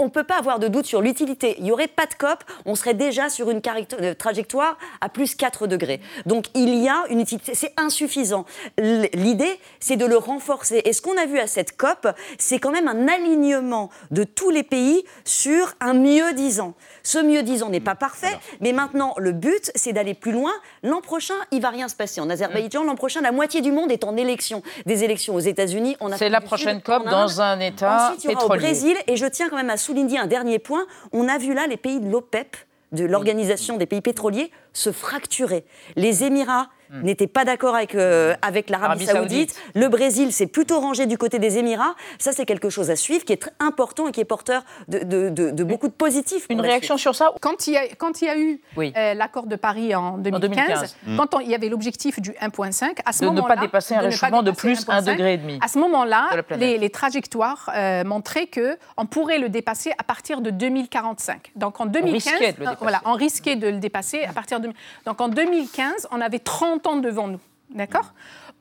ne 0.04 0.10
peut 0.10 0.24
pas 0.24 0.38
avoir 0.38 0.58
de 0.58 0.68
doute 0.68 0.86
sur 0.86 1.02
l'utilité. 1.02 1.54
Il 1.58 1.64
n'y 1.64 1.72
aurait 1.72 1.88
pas 1.88 2.06
de 2.06 2.14
COP, 2.14 2.42
on 2.64 2.74
serait 2.74 2.94
déjà 2.94 3.28
sur 3.28 3.50
une 3.50 3.60
euh, 4.00 4.14
trajectoire 4.14 4.78
à 5.00 5.08
plus 5.08 5.34
4 5.34 5.66
degrés. 5.66 6.00
Donc 6.26 6.46
il 6.54 6.74
y 6.74 6.88
a 6.88 7.04
une 7.10 7.20
utilité, 7.20 7.54
c'est 7.54 7.72
insuffisant. 7.76 8.44
L'idée, 8.78 9.60
c'est 9.78 9.96
de 9.96 10.06
le 10.06 10.16
renforcer. 10.16 10.82
Et 10.84 10.92
ce 10.92 11.02
qu'on 11.02 11.16
a 11.16 11.26
vu 11.26 11.38
à 11.38 11.46
cette 11.46 11.76
COP, 11.76 12.08
c'est 12.38 12.58
quand 12.58 12.70
même 12.70 12.88
un 12.88 13.08
alignement 13.08 13.90
de 14.10 14.24
tous 14.24 14.50
les 14.50 14.62
pays 14.62 15.04
sur 15.24 15.74
un 15.80 15.92
mieux-disant. 15.92 16.74
Ce 17.02 17.18
mieux-disant 17.18 17.68
n'est 17.68 17.80
pas 17.80 17.94
parfait, 17.94 18.38
mais 18.60 18.72
maintenant, 18.72 19.14
le 19.18 19.32
but, 19.32 19.70
c'est 19.74 19.92
d'aller 19.92 20.14
plus 20.14 20.32
loin. 20.32 20.52
L'an 20.82 21.00
prochain, 21.00 21.34
il 21.50 21.60
va 21.60 21.70
rien 21.70 21.88
se 21.88 21.96
passer. 21.96 22.20
En 22.20 22.30
Azerbaïdjan, 22.30 22.84
l'an 22.84 22.94
prochain, 22.94 23.20
la 23.20 23.32
moitié 23.32 23.60
du 23.60 23.72
monde 23.72 23.92
est 23.92 24.04
en 24.04 24.16
élection. 24.16 24.62
Des 24.86 25.04
élections 25.04 25.34
aux 25.34 25.40
États-Unis, 25.40 25.96
C'est 26.16 26.28
la 26.28 26.40
prochaine 26.40 26.80
COP 26.80 27.04
dans 27.04 27.40
un 27.40 27.60
État 27.60 28.08
Ensuite, 28.08 28.24
il 28.24 28.30
y 28.30 28.34
aura 28.34 28.46
au 28.46 28.48
Brésil, 28.48 28.96
et 29.06 29.16
je 29.16 29.26
tiens 29.26 29.48
quand 29.48 29.56
même 29.56 29.70
à 29.70 29.76
souligner 29.76 29.89
un 30.18 30.26
dernier 30.26 30.58
point. 30.58 30.86
On 31.12 31.28
a 31.28 31.38
vu 31.38 31.54
là 31.54 31.66
les 31.66 31.76
pays 31.76 32.00
de 32.00 32.10
l'OPEP, 32.10 32.56
de 32.92 33.04
l'Organisation 33.04 33.76
des 33.76 33.86
pays 33.86 34.00
pétroliers, 34.00 34.50
se 34.72 34.92
fracturer. 34.92 35.64
Les 35.96 36.24
Émirats 36.24 36.68
Hmm. 36.92 37.02
n'était 37.02 37.28
pas 37.28 37.44
d'accord 37.44 37.76
avec, 37.76 37.94
euh, 37.94 38.34
avec 38.42 38.68
l'Arabie 38.68 39.06
Saoudite. 39.06 39.54
Le 39.76 39.86
Brésil 39.86 40.32
s'est 40.32 40.48
plutôt 40.48 40.80
rangé 40.80 41.06
du 41.06 41.18
côté 41.18 41.38
des 41.38 41.56
Émirats. 41.56 41.94
Ça, 42.18 42.32
c'est 42.32 42.44
quelque 42.44 42.68
chose 42.68 42.90
à 42.90 42.96
suivre 42.96 43.24
qui 43.24 43.32
est 43.32 43.36
très 43.36 43.52
important 43.60 44.08
et 44.08 44.12
qui 44.12 44.20
est 44.20 44.24
porteur 44.24 44.64
de, 44.88 45.28
de, 45.28 45.62
beaucoup 45.62 45.86
de 45.86 45.92
positifs. 45.92 46.46
Une 46.50 46.60
réaction 46.60 46.96
sur 46.96 47.14
ça 47.14 47.32
Quand 47.40 47.68
il 47.68 47.74
y 47.74 47.76
a, 47.76 47.82
quand 47.96 48.22
il 48.22 48.24
y 48.24 48.28
a 48.28 48.36
eu 48.36 48.60
euh, 48.76 49.14
l'accord 49.14 49.46
de 49.46 49.54
Paris 49.54 49.94
en 49.94 50.18
2015, 50.18 50.96
quand 51.16 51.38
il 51.38 51.48
y 51.48 51.54
avait 51.54 51.68
l'objectif 51.68 52.20
du 52.20 52.32
1,5, 52.32 52.98
à 53.04 53.12
ce 53.12 53.24
moment-là. 53.24 53.40
De 53.40 53.50
ne 53.50 53.54
pas 53.54 53.60
dépasser 53.60 53.94
un 53.94 54.00
réchauffement 54.00 54.42
de 54.42 54.50
plus 54.50 54.84
1,5 54.84 55.04
degré 55.04 55.34
et 55.34 55.38
demi. 55.38 55.60
À 55.62 55.68
ce 55.68 55.78
moment-là, 55.78 56.30
les, 56.56 56.90
trajectoires 56.90 57.70
euh, 57.76 58.02
montraient 58.02 58.48
qu'on 58.48 59.06
pourrait 59.06 59.38
le 59.38 59.48
dépasser 59.48 59.92
à 59.96 60.02
partir 60.02 60.40
de 60.40 60.50
2045. 60.50 61.52
Donc 61.54 61.80
en 61.80 61.86
2015, 61.86 62.54
on 62.58 62.64
voilà, 62.80 63.00
on 63.04 63.12
risquait 63.12 63.54
de 63.54 63.68
le 63.68 63.78
dépasser 63.78 64.24
à 64.24 64.32
partir 64.32 64.58
de. 64.58 64.70
Donc 65.06 65.20
en 65.20 65.28
2015, 65.28 66.08
on 66.10 66.20
avait 66.20 66.40
30 66.40 66.79
devant 67.02 67.28
nous. 67.28 67.40
D'accord? 67.70 68.12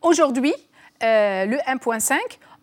Aujourd'hui, 0.01 0.53
euh, 1.03 1.45
le 1.45 1.57
1.5, 1.57 2.17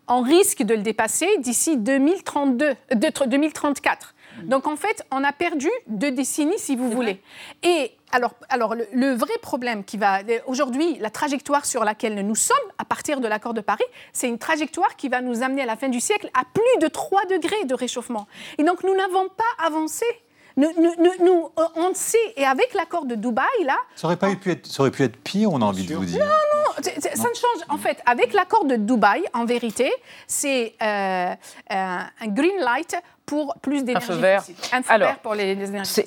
on 0.07 0.21
risque 0.21 0.63
de 0.63 0.73
le 0.73 0.81
dépasser 0.81 1.27
d'ici 1.39 1.77
2032, 1.77 2.75
2034. 2.93 4.13
Donc 4.43 4.67
en 4.67 4.75
fait, 4.75 5.03
on 5.11 5.23
a 5.23 5.33
perdu 5.33 5.69
deux 5.87 6.11
décennies, 6.11 6.59
si 6.59 6.75
vous 6.75 6.91
voulez. 6.91 7.21
Et 7.63 7.91
alors, 8.11 8.35
alors 8.49 8.75
le, 8.75 9.13
vrai 9.15 9.33
problème 9.41 9.83
qui 9.83 9.97
va 9.97 10.19
aujourd'hui, 10.45 10.97
la 10.99 11.09
trajectoire 11.09 11.65
sur 11.65 11.83
laquelle 11.83 12.15
nous 12.25 12.35
sommes 12.35 12.55
à 12.77 12.85
partir 12.85 13.19
de 13.19 13.27
l'accord 13.27 13.55
de 13.55 13.61
Paris, 13.61 13.83
c'est 14.13 14.27
une 14.27 14.37
trajectoire 14.37 14.95
qui 14.95 15.09
va 15.09 15.21
nous 15.21 15.41
amener 15.41 15.63
à 15.63 15.65
la 15.65 15.75
fin 15.75 15.89
du 15.89 15.99
siècle 15.99 16.29
à 16.35 16.43
plus 16.53 16.81
de 16.81 16.87
3 16.87 17.25
degrés 17.25 17.65
de 17.65 17.73
réchauffement. 17.73 18.27
Et 18.59 18.63
donc 18.63 18.83
nous 18.83 18.95
n'avons 18.95 19.27
pas 19.29 19.65
avancé 19.65 20.05
nous, 20.57 20.73
nous, 21.23 21.49
euh, 21.59 21.63
on 21.75 21.93
sait, 21.93 22.17
et 22.35 22.45
avec 22.45 22.73
l'accord 22.73 23.05
de 23.05 23.15
Dubaï, 23.15 23.63
là... 23.63 23.77
Ça 23.95 24.07
aurait, 24.07 24.17
pas 24.17 24.33
pu 24.35 24.51
être, 24.51 24.65
ça 24.65 24.81
aurait 24.81 24.91
pu 24.91 25.03
être 25.03 25.17
pire, 25.17 25.51
on 25.51 25.61
a 25.61 25.65
envie 25.65 25.85
de 25.85 25.95
vous 25.95 26.05
dire. 26.05 26.19
Non, 26.19 26.25
non, 26.25 26.83
ça 26.83 27.29
ne 27.29 27.35
change. 27.35 27.63
En 27.69 27.77
fait, 27.77 28.01
avec 28.05 28.33
l'accord 28.33 28.65
de 28.65 28.75
Dubaï, 28.75 29.23
en 29.33 29.45
vérité, 29.45 29.91
c'est 30.25 30.73
euh, 30.81 31.33
un 31.69 32.27
green 32.27 32.59
light 32.59 32.95
pour 33.25 33.55
plus 33.61 33.83
d'énergie. 33.83 34.11
Un 34.11 34.15
feu 34.15 34.19
vert. 34.19 34.43
Un 34.73 34.81
feu 34.81 34.97
vert 34.97 35.19
pour 35.19 35.35
les, 35.35 35.55
les 35.55 35.69
énergies 35.69 36.03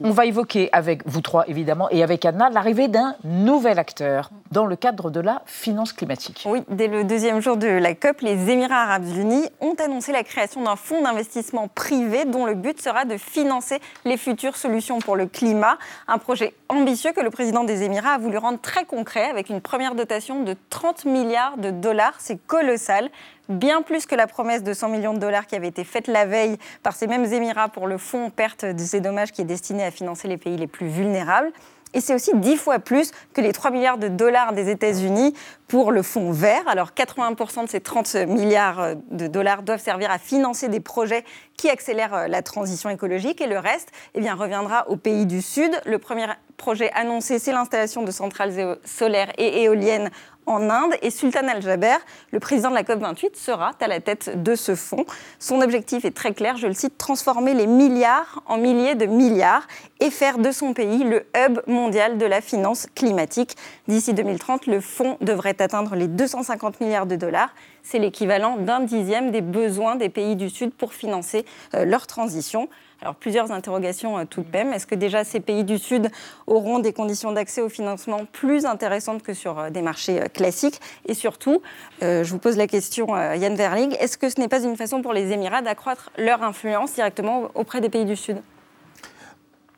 on 0.00 0.10
va 0.10 0.26
évoquer 0.26 0.68
avec 0.72 1.06
vous 1.06 1.20
trois, 1.20 1.48
évidemment, 1.48 1.88
et 1.90 2.02
avec 2.02 2.24
Anna, 2.24 2.50
l'arrivée 2.50 2.88
d'un 2.88 3.14
nouvel 3.24 3.78
acteur 3.78 4.30
dans 4.50 4.66
le 4.66 4.76
cadre 4.76 5.10
de 5.10 5.20
la 5.20 5.42
finance 5.46 5.92
climatique. 5.92 6.44
Oui, 6.46 6.62
dès 6.68 6.88
le 6.88 7.04
deuxième 7.04 7.40
jour 7.40 7.56
de 7.56 7.68
la 7.68 7.94
COP, 7.94 8.20
les 8.20 8.50
Émirats 8.50 8.82
arabes 8.82 9.06
unis 9.16 9.48
ont 9.60 9.74
annoncé 9.74 10.12
la 10.12 10.22
création 10.22 10.62
d'un 10.62 10.76
fonds 10.76 11.02
d'investissement 11.02 11.68
privé 11.68 12.24
dont 12.24 12.46
le 12.46 12.54
but 12.54 12.80
sera 12.80 13.04
de 13.04 13.16
financer 13.16 13.78
les 14.04 14.16
futures 14.16 14.56
solutions 14.56 14.98
pour 14.98 15.16
le 15.16 15.26
climat. 15.26 15.78
Un 16.08 16.18
projet 16.18 16.54
ambitieux 16.68 17.12
que 17.12 17.20
le 17.20 17.30
président 17.30 17.64
des 17.64 17.82
Émirats 17.82 18.14
a 18.14 18.18
voulu 18.18 18.38
rendre 18.38 18.60
très 18.60 18.84
concret 18.84 19.24
avec 19.24 19.48
une 19.48 19.60
première 19.60 19.94
dotation 19.94 20.42
de 20.42 20.56
30 20.70 21.04
milliards 21.04 21.56
de 21.56 21.70
dollars. 21.70 22.14
C'est 22.18 22.38
colossal 22.46 23.10
bien 23.48 23.82
plus 23.82 24.06
que 24.06 24.14
la 24.14 24.26
promesse 24.26 24.62
de 24.62 24.72
100 24.72 24.88
millions 24.88 25.14
de 25.14 25.18
dollars 25.18 25.46
qui 25.46 25.56
avait 25.56 25.68
été 25.68 25.84
faite 25.84 26.08
la 26.08 26.26
veille 26.26 26.56
par 26.82 26.94
ces 26.94 27.06
mêmes 27.06 27.24
Émirats 27.24 27.68
pour 27.68 27.86
le 27.86 27.98
fonds 27.98 28.30
perte 28.30 28.64
de 28.64 28.78
ces 28.78 29.00
dommages 29.00 29.32
qui 29.32 29.42
est 29.42 29.46
destiné 29.46 29.84
à 29.84 29.90
financer 29.90 30.28
les 30.28 30.36
pays 30.36 30.56
les 30.56 30.66
plus 30.66 30.88
vulnérables. 30.88 31.52
Et 31.94 32.00
c'est 32.00 32.12
aussi 32.12 32.32
dix 32.34 32.56
fois 32.56 32.80
plus 32.80 33.12
que 33.32 33.40
les 33.40 33.52
3 33.52 33.70
milliards 33.70 33.98
de 33.98 34.08
dollars 34.08 34.52
des 34.52 34.68
États-Unis 34.68 35.32
pour 35.68 35.92
le 35.92 36.02
fonds 36.02 36.32
vert. 36.32 36.64
Alors 36.66 36.90
80% 36.90 37.64
de 37.64 37.68
ces 37.68 37.80
30 37.80 38.16
milliards 38.26 38.96
de 39.12 39.28
dollars 39.28 39.62
doivent 39.62 39.80
servir 39.80 40.10
à 40.10 40.18
financer 40.18 40.68
des 40.68 40.80
projets 40.80 41.24
qui 41.56 41.70
accélèrent 41.70 42.26
la 42.26 42.42
transition 42.42 42.90
écologique 42.90 43.40
et 43.40 43.46
le 43.46 43.60
reste 43.60 43.92
eh 44.14 44.30
reviendra 44.32 44.88
aux 44.88 44.96
pays 44.96 45.24
du 45.24 45.40
Sud. 45.40 45.70
Le 45.86 46.00
premier 46.00 46.26
projet 46.56 46.90
annoncé, 46.94 47.38
c'est 47.38 47.52
l'installation 47.52 48.02
de 48.02 48.10
centrales 48.10 48.78
solaires 48.84 49.30
et 49.38 49.62
éoliennes 49.62 50.10
en 50.46 50.70
Inde. 50.70 50.94
Et 51.02 51.10
Sultan 51.10 51.46
Al-Jaber, 51.48 51.96
le 52.32 52.40
président 52.40 52.70
de 52.70 52.74
la 52.74 52.82
COP28, 52.82 53.36
sera 53.36 53.72
à 53.80 53.88
la 53.88 54.00
tête 54.00 54.42
de 54.42 54.54
ce 54.54 54.74
fonds. 54.74 55.04
Son 55.38 55.60
objectif 55.60 56.04
est 56.04 56.14
très 56.14 56.32
clair, 56.32 56.56
je 56.56 56.66
le 56.66 56.72
cite, 56.72 56.98
transformer 56.98 57.54
les 57.54 57.66
milliards 57.66 58.42
en 58.46 58.58
milliers 58.58 58.94
de 58.94 59.06
milliards 59.06 59.66
et 60.00 60.10
faire 60.10 60.38
de 60.38 60.50
son 60.50 60.74
pays 60.74 61.04
le 61.04 61.26
hub 61.36 61.60
mondial 61.66 62.18
de 62.18 62.26
la 62.26 62.40
finance 62.40 62.86
climatique. 62.94 63.56
D'ici 63.88 64.14
2030, 64.14 64.66
le 64.66 64.80
fonds 64.80 65.16
devrait 65.20 65.60
atteindre 65.60 65.94
les 65.94 66.08
250 66.08 66.80
milliards 66.80 67.06
de 67.06 67.16
dollars. 67.16 67.54
C'est 67.82 67.98
l'équivalent 67.98 68.56
d'un 68.56 68.80
dixième 68.80 69.30
des 69.30 69.42
besoins 69.42 69.96
des 69.96 70.08
pays 70.08 70.36
du 70.36 70.50
Sud 70.50 70.72
pour 70.72 70.94
financer 70.94 71.44
euh, 71.74 71.84
leur 71.84 72.06
transition. 72.06 72.68
Alors 73.02 73.14
plusieurs 73.16 73.52
interrogations 73.52 74.18
euh, 74.18 74.24
tout 74.24 74.42
de 74.42 74.50
même. 74.50 74.72
Est-ce 74.72 74.86
que 74.86 74.94
déjà 74.94 75.24
ces 75.24 75.40
pays 75.40 75.64
du 75.64 75.78
Sud 75.78 76.10
auront 76.46 76.78
des 76.78 76.92
conditions 76.92 77.32
d'accès 77.32 77.60
au 77.60 77.68
financement 77.68 78.24
plus 78.32 78.64
intéressantes 78.64 79.22
que 79.22 79.34
sur 79.34 79.58
euh, 79.58 79.70
des 79.70 79.82
marchés 79.82 80.22
euh, 80.22 80.26
classiques? 80.26 80.80
Et 81.06 81.14
surtout, 81.14 81.62
je 82.00 82.28
vous 82.30 82.38
pose 82.38 82.56
la 82.56 82.66
question, 82.66 83.08
Yann 83.16 83.54
Verling, 83.54 83.94
est-ce 84.00 84.18
que 84.18 84.28
ce 84.28 84.40
n'est 84.40 84.48
pas 84.48 84.62
une 84.62 84.76
façon 84.76 85.02
pour 85.02 85.12
les 85.12 85.32
Émirats 85.32 85.62
d'accroître 85.62 86.10
leur 86.18 86.42
influence 86.42 86.94
directement 86.94 87.50
auprès 87.54 87.80
des 87.80 87.88
pays 87.88 88.04
du 88.04 88.16
Sud? 88.16 88.38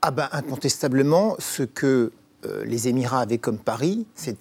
Ah 0.02 0.10
ben 0.10 0.28
incontestablement, 0.32 1.36
ce 1.38 1.62
que 1.62 2.12
les 2.64 2.88
Émirats 2.88 3.20
avaient 3.20 3.38
comme 3.38 3.58
pari, 3.58 4.06
c'est 4.14 4.36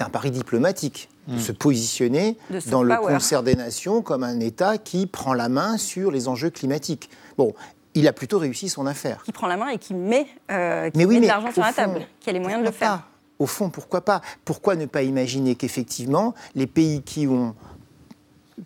un 0.00 0.08
pari 0.08 0.30
diplomatique. 0.30 1.08
De 1.28 1.34
hmm. 1.34 1.38
se 1.38 1.52
positionner 1.52 2.36
dans 2.68 2.82
le 2.82 2.96
concert 2.96 3.44
des 3.44 3.54
nations 3.54 4.02
comme 4.02 4.24
un 4.24 4.40
État 4.40 4.76
qui 4.76 5.06
prend 5.06 5.34
la 5.34 5.48
main 5.48 5.76
sur 5.76 6.10
les 6.10 6.26
enjeux 6.26 6.50
climatiques. 6.50 7.10
Bon, 7.38 7.54
il 7.94 8.08
a 8.08 8.12
plutôt 8.12 8.38
réussi 8.38 8.68
son 8.68 8.86
affaire. 8.86 9.22
Qui 9.24 9.32
prend 9.32 9.46
la 9.46 9.56
main 9.56 9.68
et 9.68 9.78
qui 9.78 9.94
met, 9.94 10.26
euh, 10.50 10.90
de 10.90 11.26
l'argent 11.26 11.52
sur 11.52 11.62
la 11.62 11.72
table, 11.72 12.06
qui 12.20 12.30
a 12.30 12.32
les 12.32 12.40
moyens 12.40 12.62
de 12.62 12.66
le 12.66 12.72
faire. 12.72 13.06
Au 13.38 13.46
fond, 13.46 13.70
pourquoi 13.70 14.02
pas? 14.02 14.20
Pourquoi 14.44 14.76
ne 14.76 14.86
pas 14.86 15.02
imaginer 15.02 15.54
qu'effectivement, 15.54 16.34
les 16.54 16.66
pays 16.66 17.02
qui 17.02 17.26
ont 17.26 17.54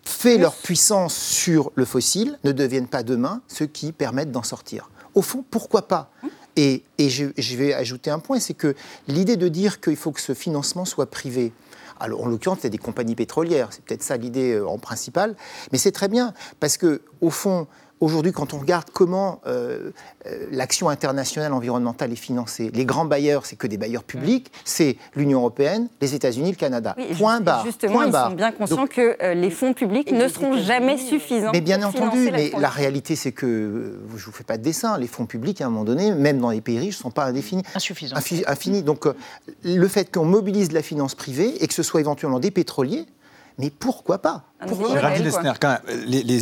fait 0.03 0.37
leur 0.37 0.55
puissance 0.55 1.15
sur 1.15 1.71
le 1.75 1.85
fossile 1.85 2.37
ne 2.43 2.51
deviennent 2.51 2.87
pas 2.87 3.03
demain 3.03 3.41
ceux 3.47 3.65
qui 3.65 3.91
permettent 3.91 4.31
d'en 4.31 4.43
sortir? 4.43 4.89
Au 5.15 5.21
fond, 5.21 5.43
pourquoi 5.49 5.87
pas 5.87 6.11
Et, 6.55 6.83
je, 6.99 7.55
vais 7.55 7.73
ajouter 7.73 8.11
un 8.11 8.19
point, 8.19 8.39
c'est 8.39 8.53
que 8.53 8.75
l'idée 9.07 9.35
de 9.35 9.47
dire 9.47 9.81
qu'il 9.81 9.95
faut 9.95 10.11
que 10.11 10.21
ce 10.21 10.33
financement 10.33 10.85
soit 10.85 11.09
privé, 11.09 11.53
alors, 11.99 12.21
en 12.21 12.27
l'occurrence, 12.27 12.59
c'est 12.61 12.69
des 12.69 12.77
compagnies 12.77 13.15
pétrolières. 13.15 13.69
C'est 13.71 13.83
peut-être 13.83 14.03
ça 14.03 14.17
l'idée 14.17 14.53
euh, 14.53 14.67
en 14.67 14.77
principal. 14.77 15.35
Mais 15.71 15.79
c'est 15.79 15.91
très 15.91 16.07
bien, 16.07 16.35
parce 16.59 16.77
que, 16.77 17.01
au 17.21 17.31
fond, 17.31 17.65
Aujourd'hui, 17.99 18.31
quand 18.31 18.53
on 18.53 18.59
regarde 18.59 18.89
comment 18.93 19.41
euh, 19.47 19.91
euh, 20.27 20.45
l'action 20.51 20.87
internationale 20.89 21.51
environnementale 21.51 22.11
est 22.11 22.15
financée, 22.15 22.69
les 22.73 22.85
grands 22.85 23.05
bailleurs, 23.05 23.47
c'est 23.47 23.55
que 23.55 23.65
des 23.65 23.77
bailleurs 23.77 24.03
publics, 24.03 24.51
c'est 24.65 24.97
l'Union 25.15 25.39
européenne, 25.39 25.87
les 25.99 26.13
États-Unis, 26.13 26.51
le 26.51 26.57
Canada. 26.57 26.95
point 27.17 27.41
barre. 27.41 27.65
Justement, 27.65 28.03
ils 28.03 28.13
sont 28.13 28.29
bien 28.31 28.51
conscients 28.51 28.85
que 28.85 29.17
euh, 29.23 29.33
les 29.33 29.49
fonds 29.49 29.73
publics 29.73 30.11
ne 30.11 30.27
seront 30.27 30.57
jamais 30.57 30.97
suffisants. 30.97 31.51
Mais 31.53 31.61
bien 31.61 31.81
entendu, 31.81 32.29
mais 32.31 32.51
la, 32.57 32.69
réalité, 32.69 33.15
c'est 33.15 33.31
que 33.31 33.97
je 34.09 34.13
ne 34.13 34.19
vous 34.19 34.31
fais 34.31 34.43
pas 34.43 34.57
de 34.57 34.63
dessin. 34.63 34.99
Les 34.99 35.07
fonds 35.07 35.25
publics, 35.25 35.59
à 35.61 35.65
un 35.65 35.69
moment 35.69 35.85
donné, 35.85 36.13
même 36.13 36.39
dans 36.39 36.51
les 36.51 36.61
pays 36.61 36.77
riches, 36.77 36.97
ne 36.97 37.03
sont 37.03 37.11
pas 37.11 37.25
indéfinis. 37.25 37.63
Insuffisants. 37.73 38.15
Infinis. 38.47 38.83
Donc, 38.83 39.07
le 39.63 39.87
fait 39.87 40.13
qu'on 40.13 40.25
mobilise 40.25 40.69
de 40.69 40.75
la 40.75 40.83
finance 40.83 41.15
privée 41.15 41.63
et 41.63 41.67
que 41.67 41.73
ce 41.73 41.83
soit 41.83 41.99
éventuellement 41.99 42.39
des 42.39 42.51
pétroliers, 42.51 43.07
mais 43.57 43.71
pourquoi 43.71 44.19
pas? 44.19 44.43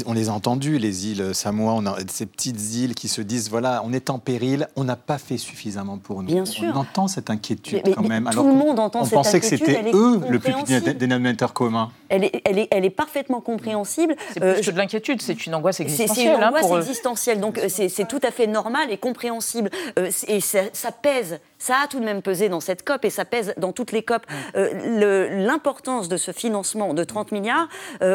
On 0.05 0.13
les 0.13 0.29
a 0.29 0.33
entendus, 0.33 0.77
les 0.77 1.07
îles 1.07 1.35
Samoa, 1.35 1.73
on 1.73 1.85
a 1.85 1.97
ces 2.09 2.25
petites 2.25 2.73
îles 2.75 2.95
qui 2.95 3.07
se 3.07 3.21
disent 3.21 3.49
voilà, 3.49 3.81
on 3.85 3.93
est 3.93 4.09
en 4.09 4.19
péril, 4.19 4.67
on 4.75 4.83
n'a 4.83 4.95
pas 4.95 5.17
fait 5.17 5.37
suffisamment 5.37 5.97
pour 5.97 6.23
nous. 6.23 6.27
Bien 6.27 6.45
sûr. 6.45 6.71
On 6.73 6.79
entend 6.79 7.07
cette 7.07 7.29
inquiétude 7.29 7.81
quand 7.93 8.07
même. 8.07 8.29
tout 8.31 8.47
le 8.47 8.53
monde 8.53 8.79
entend 8.79 9.03
cette 9.03 9.17
inquiétude. 9.17 9.17
On 9.17 9.23
pensait 9.23 9.39
que 9.39 9.45
c'était 9.45 9.91
eux 9.93 10.21
le 10.29 10.39
plus 10.39 10.53
petit 10.53 10.95
dénominateur 10.95 11.53
commun. 11.53 11.91
Elle 12.09 12.23
est, 12.23 12.41
elle, 12.45 12.59
est, 12.59 12.67
elle 12.71 12.85
est 12.85 12.89
parfaitement 12.91 13.41
compréhensible. 13.41 14.15
C'est 14.33 14.39
plus 14.39 14.49
euh, 14.49 14.61
que 14.61 14.71
de 14.71 14.77
l'inquiétude, 14.77 15.21
c'est 15.21 15.45
une 15.45 15.55
angoisse 15.55 15.79
existentielle. 15.79 16.15
C'est 16.15 16.35
une 16.35 16.43
hein, 16.43 16.49
angoisse 16.49 16.71
existentielle, 16.71 17.39
donc 17.39 17.57
euh, 17.57 17.67
c'est 17.67 18.07
tout 18.07 18.19
à 18.23 18.31
fait 18.31 18.47
normal 18.47 18.91
et 18.91 18.97
compréhensible. 18.97 19.69
Euh, 19.97 20.11
et 20.27 20.39
ça, 20.39 20.91
pèse, 21.01 21.39
ça 21.57 21.75
a 21.83 21.87
tout 21.87 21.99
de 21.99 22.05
même 22.05 22.21
pesé 22.21 22.49
dans 22.49 22.59
cette 22.59 22.83
COP 22.83 23.05
et 23.05 23.09
ça 23.09 23.25
pèse 23.25 23.53
dans 23.57 23.71
toutes 23.71 23.91
les 23.91 24.03
COP. 24.03 24.25
L'importance 24.53 26.07
de 26.07 26.17
ce 26.17 26.31
financement 26.31 26.93
de 26.93 27.03
30 27.03 27.31
milliards, 27.31 27.67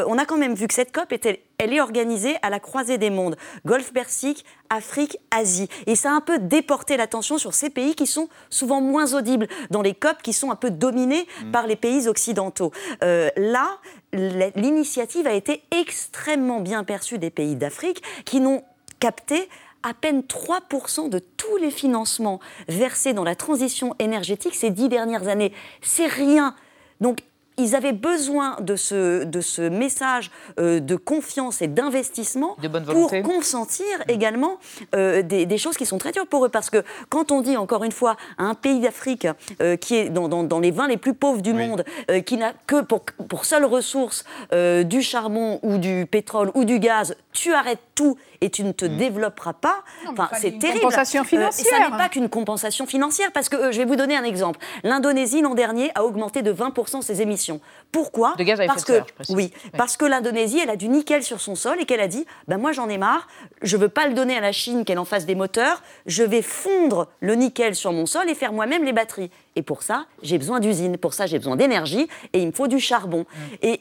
on 0.06 0.18
a 0.18 0.24
quand 0.24 0.36
même 0.36 0.54
vu 0.54 0.66
que 0.66 0.74
cette 0.74 0.92
COP 0.92 1.12
était, 1.12 1.42
elle 1.58 1.72
est 1.72 1.80
organisée 1.80 2.36
à 2.42 2.50
la 2.50 2.60
croisée 2.60 2.98
des 2.98 3.10
mondes, 3.10 3.36
Golfe 3.64 3.92
Persique, 3.92 4.44
Afrique, 4.68 5.18
Asie. 5.30 5.68
Et 5.86 5.94
ça 5.94 6.10
a 6.10 6.14
un 6.14 6.20
peu 6.20 6.38
déporté 6.38 6.96
l'attention 6.96 7.38
sur 7.38 7.54
ces 7.54 7.70
pays 7.70 7.94
qui 7.94 8.06
sont 8.06 8.28
souvent 8.50 8.80
moins 8.80 9.14
audibles 9.14 9.48
dans 9.70 9.82
les 9.82 9.94
COP, 9.94 10.22
qui 10.22 10.32
sont 10.32 10.50
un 10.50 10.56
peu 10.56 10.70
dominés 10.70 11.26
mm. 11.44 11.50
par 11.50 11.66
les 11.66 11.76
pays 11.76 12.08
occidentaux. 12.08 12.72
Euh, 13.02 13.30
là, 13.36 13.78
l'initiative 14.12 15.26
a 15.26 15.32
été 15.32 15.62
extrêmement 15.70 16.60
bien 16.60 16.84
perçue 16.84 17.18
des 17.18 17.30
pays 17.30 17.56
d'Afrique 17.56 18.02
qui 18.24 18.40
n'ont 18.40 18.62
capté 18.98 19.48
à 19.82 19.94
peine 19.94 20.20
3% 20.20 21.08
de 21.08 21.18
tous 21.18 21.56
les 21.56 21.70
financements 21.70 22.40
versés 22.68 23.12
dans 23.12 23.24
la 23.24 23.34
transition 23.34 23.94
énergétique 23.98 24.54
ces 24.54 24.70
dix 24.70 24.88
dernières 24.88 25.28
années. 25.28 25.52
C'est 25.80 26.06
rien. 26.06 26.54
Donc 27.00 27.22
ils 27.60 27.76
avaient 27.76 27.92
besoin 27.92 28.56
de 28.60 28.76
ce, 28.76 29.24
de 29.24 29.40
ce 29.40 29.62
message 29.62 30.30
euh, 30.58 30.80
de 30.80 30.96
confiance 30.96 31.62
et 31.62 31.68
d'investissement 31.68 32.56
pour 32.86 33.10
consentir 33.22 33.86
mm. 33.86 34.10
également 34.10 34.58
euh, 34.94 35.22
des, 35.22 35.58
choses 35.58 35.76
qui 35.76 35.86
sont 35.86 35.98
très 35.98 36.12
dures 36.12 36.26
pour 36.26 36.44
eux. 36.44 36.48
Parce 36.48 36.70
que 36.70 36.82
quand 37.08 37.32
on 37.32 37.40
dit, 37.40 37.56
encore 37.56 37.84
une 37.84 37.92
fois, 37.92 38.16
à 38.38 38.44
un 38.44 38.54
pays 38.54 38.80
d'Afrique 38.80 39.26
euh, 39.60 39.76
qui 39.76 39.96
est 39.96 40.08
dans, 40.08 40.28
dans, 40.28 40.60
les 40.60 40.70
20 40.70 40.88
les 40.88 40.96
plus 40.96 41.14
pauvres 41.14 41.42
du 41.42 41.52
monde, 41.52 41.84
qui 42.26 42.36
n'a 42.36 42.52
que 42.66 42.82
pour, 42.82 43.02
pour 43.28 43.44
seule 43.44 43.64
ressource 43.64 44.24
du 44.52 45.02
charbon 45.02 45.60
ou 45.62 45.78
du 45.78 46.06
pétrole 46.10 46.50
ou 46.54 46.64
du 46.64 46.78
gaz, 46.78 47.14
tu 47.32 47.52
arrêtes 47.52 47.80
tout 47.94 48.16
et 48.40 48.50
tu 48.50 48.64
ne 48.64 48.72
te 48.72 48.84
mm. 48.84 48.96
développeras 48.96 49.52
pas. 49.52 49.82
Enfin, 50.08 50.28
c'est 50.40 50.58
terrible. 50.58 50.80
Compensation 50.80 51.24
financière. 51.24 51.66
et 51.66 51.82
ça 51.82 51.90
n'est 51.90 51.96
pas 51.96 52.08
qu'une 52.08 52.28
compensation 52.28 52.86
financière, 52.86 53.30
parce 53.32 53.48
que 53.48 53.72
je 53.72 53.78
vais 53.78 53.84
vous 53.84 53.96
donner 53.96 54.16
un 54.16 54.24
exemple. 54.24 54.58
L'Indonésie 54.82 55.42
l'an 55.42 55.54
dernier 55.54 55.90
a 55.94 56.04
augmenté 56.04 56.42
de 56.42 56.52
20% 56.52 57.02
ses 57.02 57.22
émissions. 57.22 57.49
Pourquoi? 57.92 58.34
De 58.36 58.44
gaz 58.44 58.60
à 58.60 58.66
parce 58.66 58.84
que, 58.84 59.00
oui, 59.30 59.52
parce 59.76 59.96
que 59.96 60.04
l'Indonésie, 60.04 60.60
elle 60.62 60.70
a 60.70 60.76
du 60.76 60.88
nickel 60.88 61.22
sur 61.22 61.40
son 61.40 61.56
sol 61.56 61.80
et 61.80 61.86
qu'elle 61.86 62.00
a 62.00 62.06
dit, 62.06 62.24
ben 62.46 62.58
moi 62.58 62.72
j'en 62.72 62.88
ai 62.88 62.98
marre, 62.98 63.26
je 63.62 63.76
veux 63.76 63.88
pas 63.88 64.06
le 64.06 64.14
donner 64.14 64.36
à 64.36 64.40
la 64.40 64.52
Chine 64.52 64.84
qu'elle 64.84 64.98
en 64.98 65.04
fasse 65.04 65.26
des 65.26 65.34
moteurs, 65.34 65.82
je 66.06 66.22
vais 66.22 66.42
fondre 66.42 67.08
le 67.20 67.34
nickel 67.34 67.74
sur 67.74 67.92
mon 67.92 68.06
sol 68.06 68.28
et 68.30 68.34
faire 68.34 68.52
moi-même 68.52 68.84
les 68.84 68.92
batteries. 68.92 69.30
Et 69.56 69.62
pour 69.62 69.82
ça, 69.82 70.06
j'ai 70.22 70.38
besoin 70.38 70.60
d'usines, 70.60 70.98
pour 70.98 71.14
ça 71.14 71.26
j'ai 71.26 71.38
besoin 71.38 71.56
d'énergie 71.56 72.08
et 72.32 72.40
il 72.40 72.46
me 72.46 72.52
faut 72.52 72.68
du 72.68 72.78
charbon. 72.78 73.20
Mm. 73.20 73.54
Et 73.62 73.80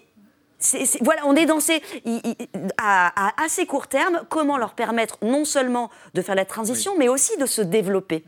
voilà, 1.01 1.21
on 1.25 1.35
est 1.35 1.45
dans 1.45 1.59
ces, 1.59 1.81
à, 2.77 3.43
assez 3.43 3.65
court 3.65 3.87
terme, 3.87 4.21
comment 4.29 4.57
leur 4.57 4.73
permettre 4.73 5.17
non 5.21 5.45
seulement 5.45 5.89
de 6.13 6.21
faire 6.21 6.35
la 6.35 6.45
transition, 6.45 6.93
mais 6.97 7.07
aussi 7.07 7.37
de 7.37 7.45
se 7.45 7.61
développer. 7.61 8.23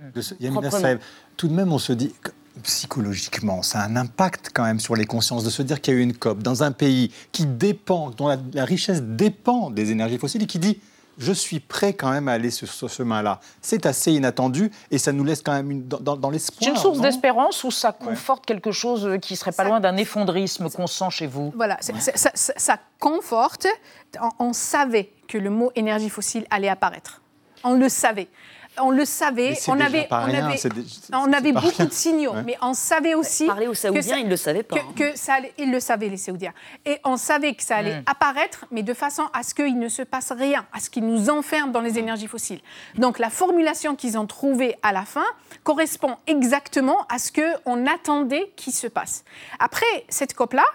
tout 1.36 1.48
de 1.48 1.54
même, 1.54 1.74
on 1.74 1.80
se 1.80 1.94
dit, 1.94 2.14
psychologiquement, 2.62 3.62
ça 3.62 3.80
a 3.80 3.88
un 3.88 3.96
impact 3.96 4.52
quand 4.54 4.64
même 4.64 4.80
sur 4.80 4.96
les 4.96 5.06
consciences 5.06 5.44
de 5.44 5.50
se 5.50 5.62
dire 5.62 5.82
qu'il 5.82 5.94
y 5.94 5.98
a 5.98 6.00
eu 6.00 6.04
une 6.04 6.16
COP 6.16 6.42
dans 6.42 6.64
un 6.64 6.72
pays 6.72 7.12
qui 7.32 7.46
dépend, 7.46 8.12
dont 8.12 8.28
la, 8.28 8.66
richesse 8.66 9.02
dépend 9.02 9.70
des 9.70 9.92
énergies 9.92 10.18
fossiles 10.18 10.44
et 10.44 10.48
qui 10.48 10.60
dit 10.60 10.80
je 11.18 11.34
suis 11.34 11.60
prêt 11.60 11.94
quand 11.94 12.10
même 12.10 12.28
à 12.28 12.32
aller 12.32 12.50
sur 12.50 12.68
ce 12.68 12.88
chemin-là. 12.88 13.42
C'est 13.62 13.86
assez 13.86 14.12
inattendu 14.14 14.72
et 14.90 14.98
ça 14.98 15.12
nous 15.12 15.24
laisse 15.24 15.42
quand 15.42 15.52
même 15.52 15.84
dans, 15.84 16.30
l'espoir. 16.30 16.60
C'est 16.62 16.70
une 16.70 16.78
source 16.78 17.02
d'espérance 17.02 17.64
ou 17.64 17.70
ça 17.70 17.92
conforte 17.92 18.46
quelque 18.46 18.72
chose 18.72 19.20
qui 19.22 19.36
serait 19.36 19.52
pas 19.52 19.66
loin 19.66 19.80
d'un 19.80 19.98
effondrisme 19.98 20.70
qu'on 20.70 20.88
sent 20.88 21.10
chez 21.12 21.28
vous? 21.28 21.52
Voilà, 21.56 21.78
ça, 21.82 22.78
conforte. 23.00 23.68
on 24.40 24.54
savait 24.54 25.12
que 25.28 25.38
le 25.38 25.50
mot 25.50 25.72
énergie 25.76 26.10
fossile 26.10 26.46
allait 26.50 26.70
apparaître. 26.70 27.22
On 27.64 27.74
le 27.74 27.90
savait 27.90 28.30
on 28.82 28.92
le 28.92 29.06
savait, 29.06 29.58
on 29.68 29.80
avait, 29.80 30.08
on 30.10 30.16
avait, 30.16 30.60
on 31.14 31.34
avait 31.34 31.52
beaucoup 31.52 31.84
de 31.84 31.94
signaux, 31.94 32.34
mais 32.46 32.58
on 32.62 32.74
savait 32.74 33.14
aussi. 33.14 33.48
Parler 33.48 33.68
aux 33.68 33.74
Saoudiens, 33.74 34.18
ils 34.18 34.26
ne 34.26 34.30
le 34.30 34.38
savaient 34.38 34.64
pas. 34.64 34.78
Que, 34.96 35.04
hein. 35.04 35.12
ça 35.16 35.36
allait, 35.36 35.54
ils 35.58 35.72
le 35.72 35.80
savaient, 35.80 36.10
les 36.10 36.18
Saoudiens. 36.18 36.54
Et 36.86 37.00
on 37.04 37.18
savait 37.18 37.54
que 37.54 37.64
ça 37.64 37.78
allait 37.78 38.00
hmm. 38.00 38.04
apparaître, 38.06 38.66
mais 38.72 38.84
de 38.84 38.94
façon 38.94 39.24
à 39.34 39.44
ce 39.44 39.54
qu'il 39.54 39.80
ne 39.80 39.88
se 39.88 40.02
passe 40.02 40.32
rien, 40.32 40.66
à 40.74 40.80
ce 40.80 40.90
qu'ils 40.90 41.06
nous 41.06 41.30
enferment 41.30 41.72
dans 41.72 41.82
les 41.82 42.00
énergies 42.00 42.28
fossiles. 42.28 42.62
Donc 42.96 43.20
la 43.20 43.30
formulation 43.30 43.96
qu'ils 43.96 44.18
ont 44.18 44.28
trouvée 44.28 44.76
à 44.84 44.92
la 44.92 45.06
fin 45.06 45.26
correspond 45.64 46.16
exactement 46.28 47.06
à 47.10 47.20
ce 47.20 47.32
qu'on 47.32 47.86
attendait 47.88 48.52
qu'il 48.56 48.74
se 48.74 48.88
passe. 48.88 49.24
Après 49.60 50.06
cette 50.10 50.34
COP-là, 50.34 50.66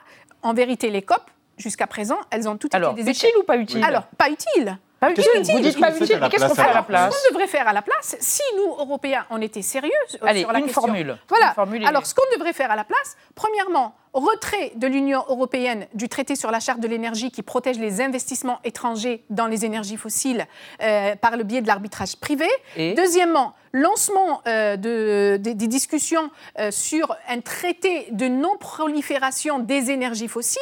en 0.43 0.55
vérité, 0.55 0.91
les 0.91 1.03
COP, 1.03 1.23
jusqu'à 1.59 1.87
présent, 1.87 2.19
elles 2.31 2.49
ont 2.49 2.57
toutes 2.57 2.75
été 2.75 3.03
des 3.03 3.11
utile 3.11 3.31
ou 3.41 3.43
pas 3.43 3.57
utile? 3.57 3.83
Alors, 3.83 4.05
pas 4.19 4.29
utile. 4.29 4.79
Pas 5.01 5.11
utile. 5.11 5.25
Vous 5.35 5.61
dites 5.61 5.79
pas 5.79 5.91
utile, 5.95 6.19
mais 6.21 6.29
qu'est-ce 6.31 6.47
qu'on 6.47 6.55
fait 6.55 6.63
à 6.63 6.75
la 6.75 6.83
place 6.83 7.15
Ce 7.15 7.29
qu'on 7.29 7.35
devrait 7.35 7.49
faire 7.49 7.69
à 7.69 7.73
la 7.73 7.83
place, 7.83 8.17
si 8.19 8.43
nous, 8.57 8.75
Européens, 8.79 9.27
on 9.31 9.41
était 9.43 9.63
sérieux 9.63 9.91
Allez, 10.23 10.41
sur 10.41 10.53
la 10.53 10.59
une 10.59 10.69
Formule. 10.69 11.17
Voilà. 11.29 11.55
Alors, 11.87 12.07
ce 12.07 12.15
qu'on 12.15 12.25
devrait 12.35 12.53
faire 12.53 12.71
à 12.71 12.77
la 12.77 12.85
place, 12.85 13.17
premièrement, 13.35 13.95
retrait 14.17 14.73
de 14.77 14.87
l'Union 14.87 15.25
européenne 15.29 15.87
du 15.95 16.09
traité 16.09 16.37
sur 16.37 16.51
la 16.51 16.61
charte 16.61 16.81
de 16.81 16.89
l'énergie 16.89 17.31
qui 17.31 17.43
protège 17.43 17.79
les 17.79 18.01
investissements 18.01 18.59
étrangers 18.65 19.25
dans 19.31 19.47
les 19.47 19.65
énergies 19.65 19.97
fossiles 19.97 20.47
euh, 20.83 21.15
par 21.17 21.37
le 21.37 21.45
biais 21.45 21.63
de 21.63 21.67
l'arbitrage 21.67 22.17
privé. 22.17 22.47
Deuxièmement, 22.77 23.55
lancement 23.77 24.43
euh, 24.47 24.77
de, 24.77 25.37
des 25.37 25.55
discussions 25.55 26.31
euh, 26.59 26.71
sur 26.71 27.15
un 27.29 27.41
traité 27.41 28.09
de 28.11 28.27
non-prolifération 28.27 29.59
des 29.59 29.91
énergies 29.91 30.29
fossiles. 30.29 30.61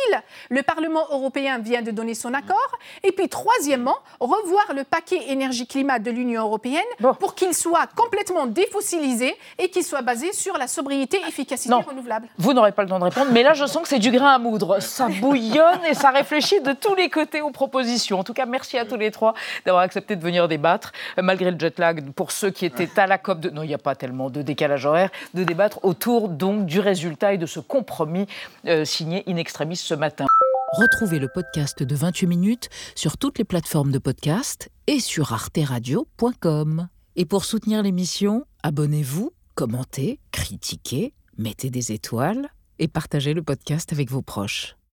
Le 0.50 0.62
Parlement 0.62 1.06
européen 1.10 1.58
vient 1.58 1.82
de 1.82 1.90
donner 1.90 2.14
son 2.14 2.34
accord. 2.34 2.78
Et 3.02 3.12
puis, 3.12 3.28
troisièmement, 3.28 3.96
revoir 4.18 4.72
le 4.74 4.84
paquet 4.84 5.20
énergie-climat 5.28 6.00
de 6.00 6.10
l'Union 6.10 6.42
européenne 6.42 6.82
pour 7.20 7.34
qu'il 7.34 7.54
soit 7.54 7.86
complètement 7.94 8.46
défossilisé 8.46 9.36
et 9.58 9.68
qu'il 9.68 9.84
soit 9.84 10.02
basé 10.02 10.32
sur 10.32 10.58
la 10.58 10.66
sobriété 10.66 11.18
et 11.24 11.28
efficacité 11.28 11.74
renouvelable. 11.74 12.28
Vous 12.38 12.52
n'aurez 12.52 12.72
pas 12.72 12.82
le 12.82 12.88
temps 12.88 12.98
de 12.98 13.04
répondre, 13.04 13.30
mais 13.32 13.43
là, 13.44 13.54
je 13.54 13.64
sens 13.66 13.82
que 13.82 13.88
c'est 13.88 13.98
du 13.98 14.10
grain 14.10 14.34
à 14.34 14.38
moudre. 14.38 14.80
Ça 14.80 15.08
bouillonne 15.08 15.84
et 15.88 15.94
ça 15.94 16.10
réfléchit 16.10 16.60
de 16.60 16.72
tous 16.72 16.94
les 16.94 17.08
côtés 17.08 17.40
aux 17.40 17.50
propositions. 17.50 18.18
En 18.18 18.24
tout 18.24 18.34
cas, 18.34 18.46
merci 18.46 18.76
à 18.78 18.84
tous 18.84 18.96
les 18.96 19.10
trois 19.10 19.34
d'avoir 19.64 19.82
accepté 19.82 20.16
de 20.16 20.22
venir 20.22 20.48
débattre, 20.48 20.92
malgré 21.18 21.50
le 21.50 21.58
jet 21.58 21.78
lag, 21.78 22.10
pour 22.12 22.32
ceux 22.32 22.50
qui 22.50 22.66
étaient 22.66 22.90
à 22.98 23.06
la 23.06 23.18
COP. 23.18 23.40
De... 23.40 23.50
Non, 23.50 23.62
il 23.62 23.68
n'y 23.68 23.74
a 23.74 23.78
pas 23.78 23.94
tellement 23.94 24.30
de 24.30 24.42
décalage 24.42 24.86
horaire, 24.86 25.10
de 25.34 25.44
débattre 25.44 25.78
autour 25.84 26.28
donc 26.28 26.66
du 26.66 26.80
résultat 26.80 27.34
et 27.34 27.38
de 27.38 27.46
ce 27.46 27.60
compromis 27.60 28.26
euh, 28.66 28.84
signé 28.84 29.22
in 29.28 29.36
extremis 29.36 29.76
ce 29.76 29.94
matin. 29.94 30.26
Retrouvez 30.72 31.18
le 31.20 31.28
podcast 31.28 31.82
de 31.82 31.94
28 31.94 32.26
minutes 32.26 32.68
sur 32.96 33.16
toutes 33.16 33.38
les 33.38 33.44
plateformes 33.44 33.92
de 33.92 33.98
podcast 33.98 34.70
et 34.86 34.98
sur 34.98 35.32
arteradio.com. 35.32 36.88
Et 37.16 37.26
pour 37.26 37.44
soutenir 37.44 37.82
l'émission, 37.82 38.44
abonnez-vous, 38.64 39.32
commentez, 39.54 40.18
critiquez, 40.32 41.14
mettez 41.38 41.70
des 41.70 41.92
étoiles 41.92 42.48
et 42.78 42.88
partagez 42.88 43.34
le 43.34 43.42
podcast 43.42 43.92
avec 43.92 44.10
vos 44.10 44.22
proches. 44.22 44.76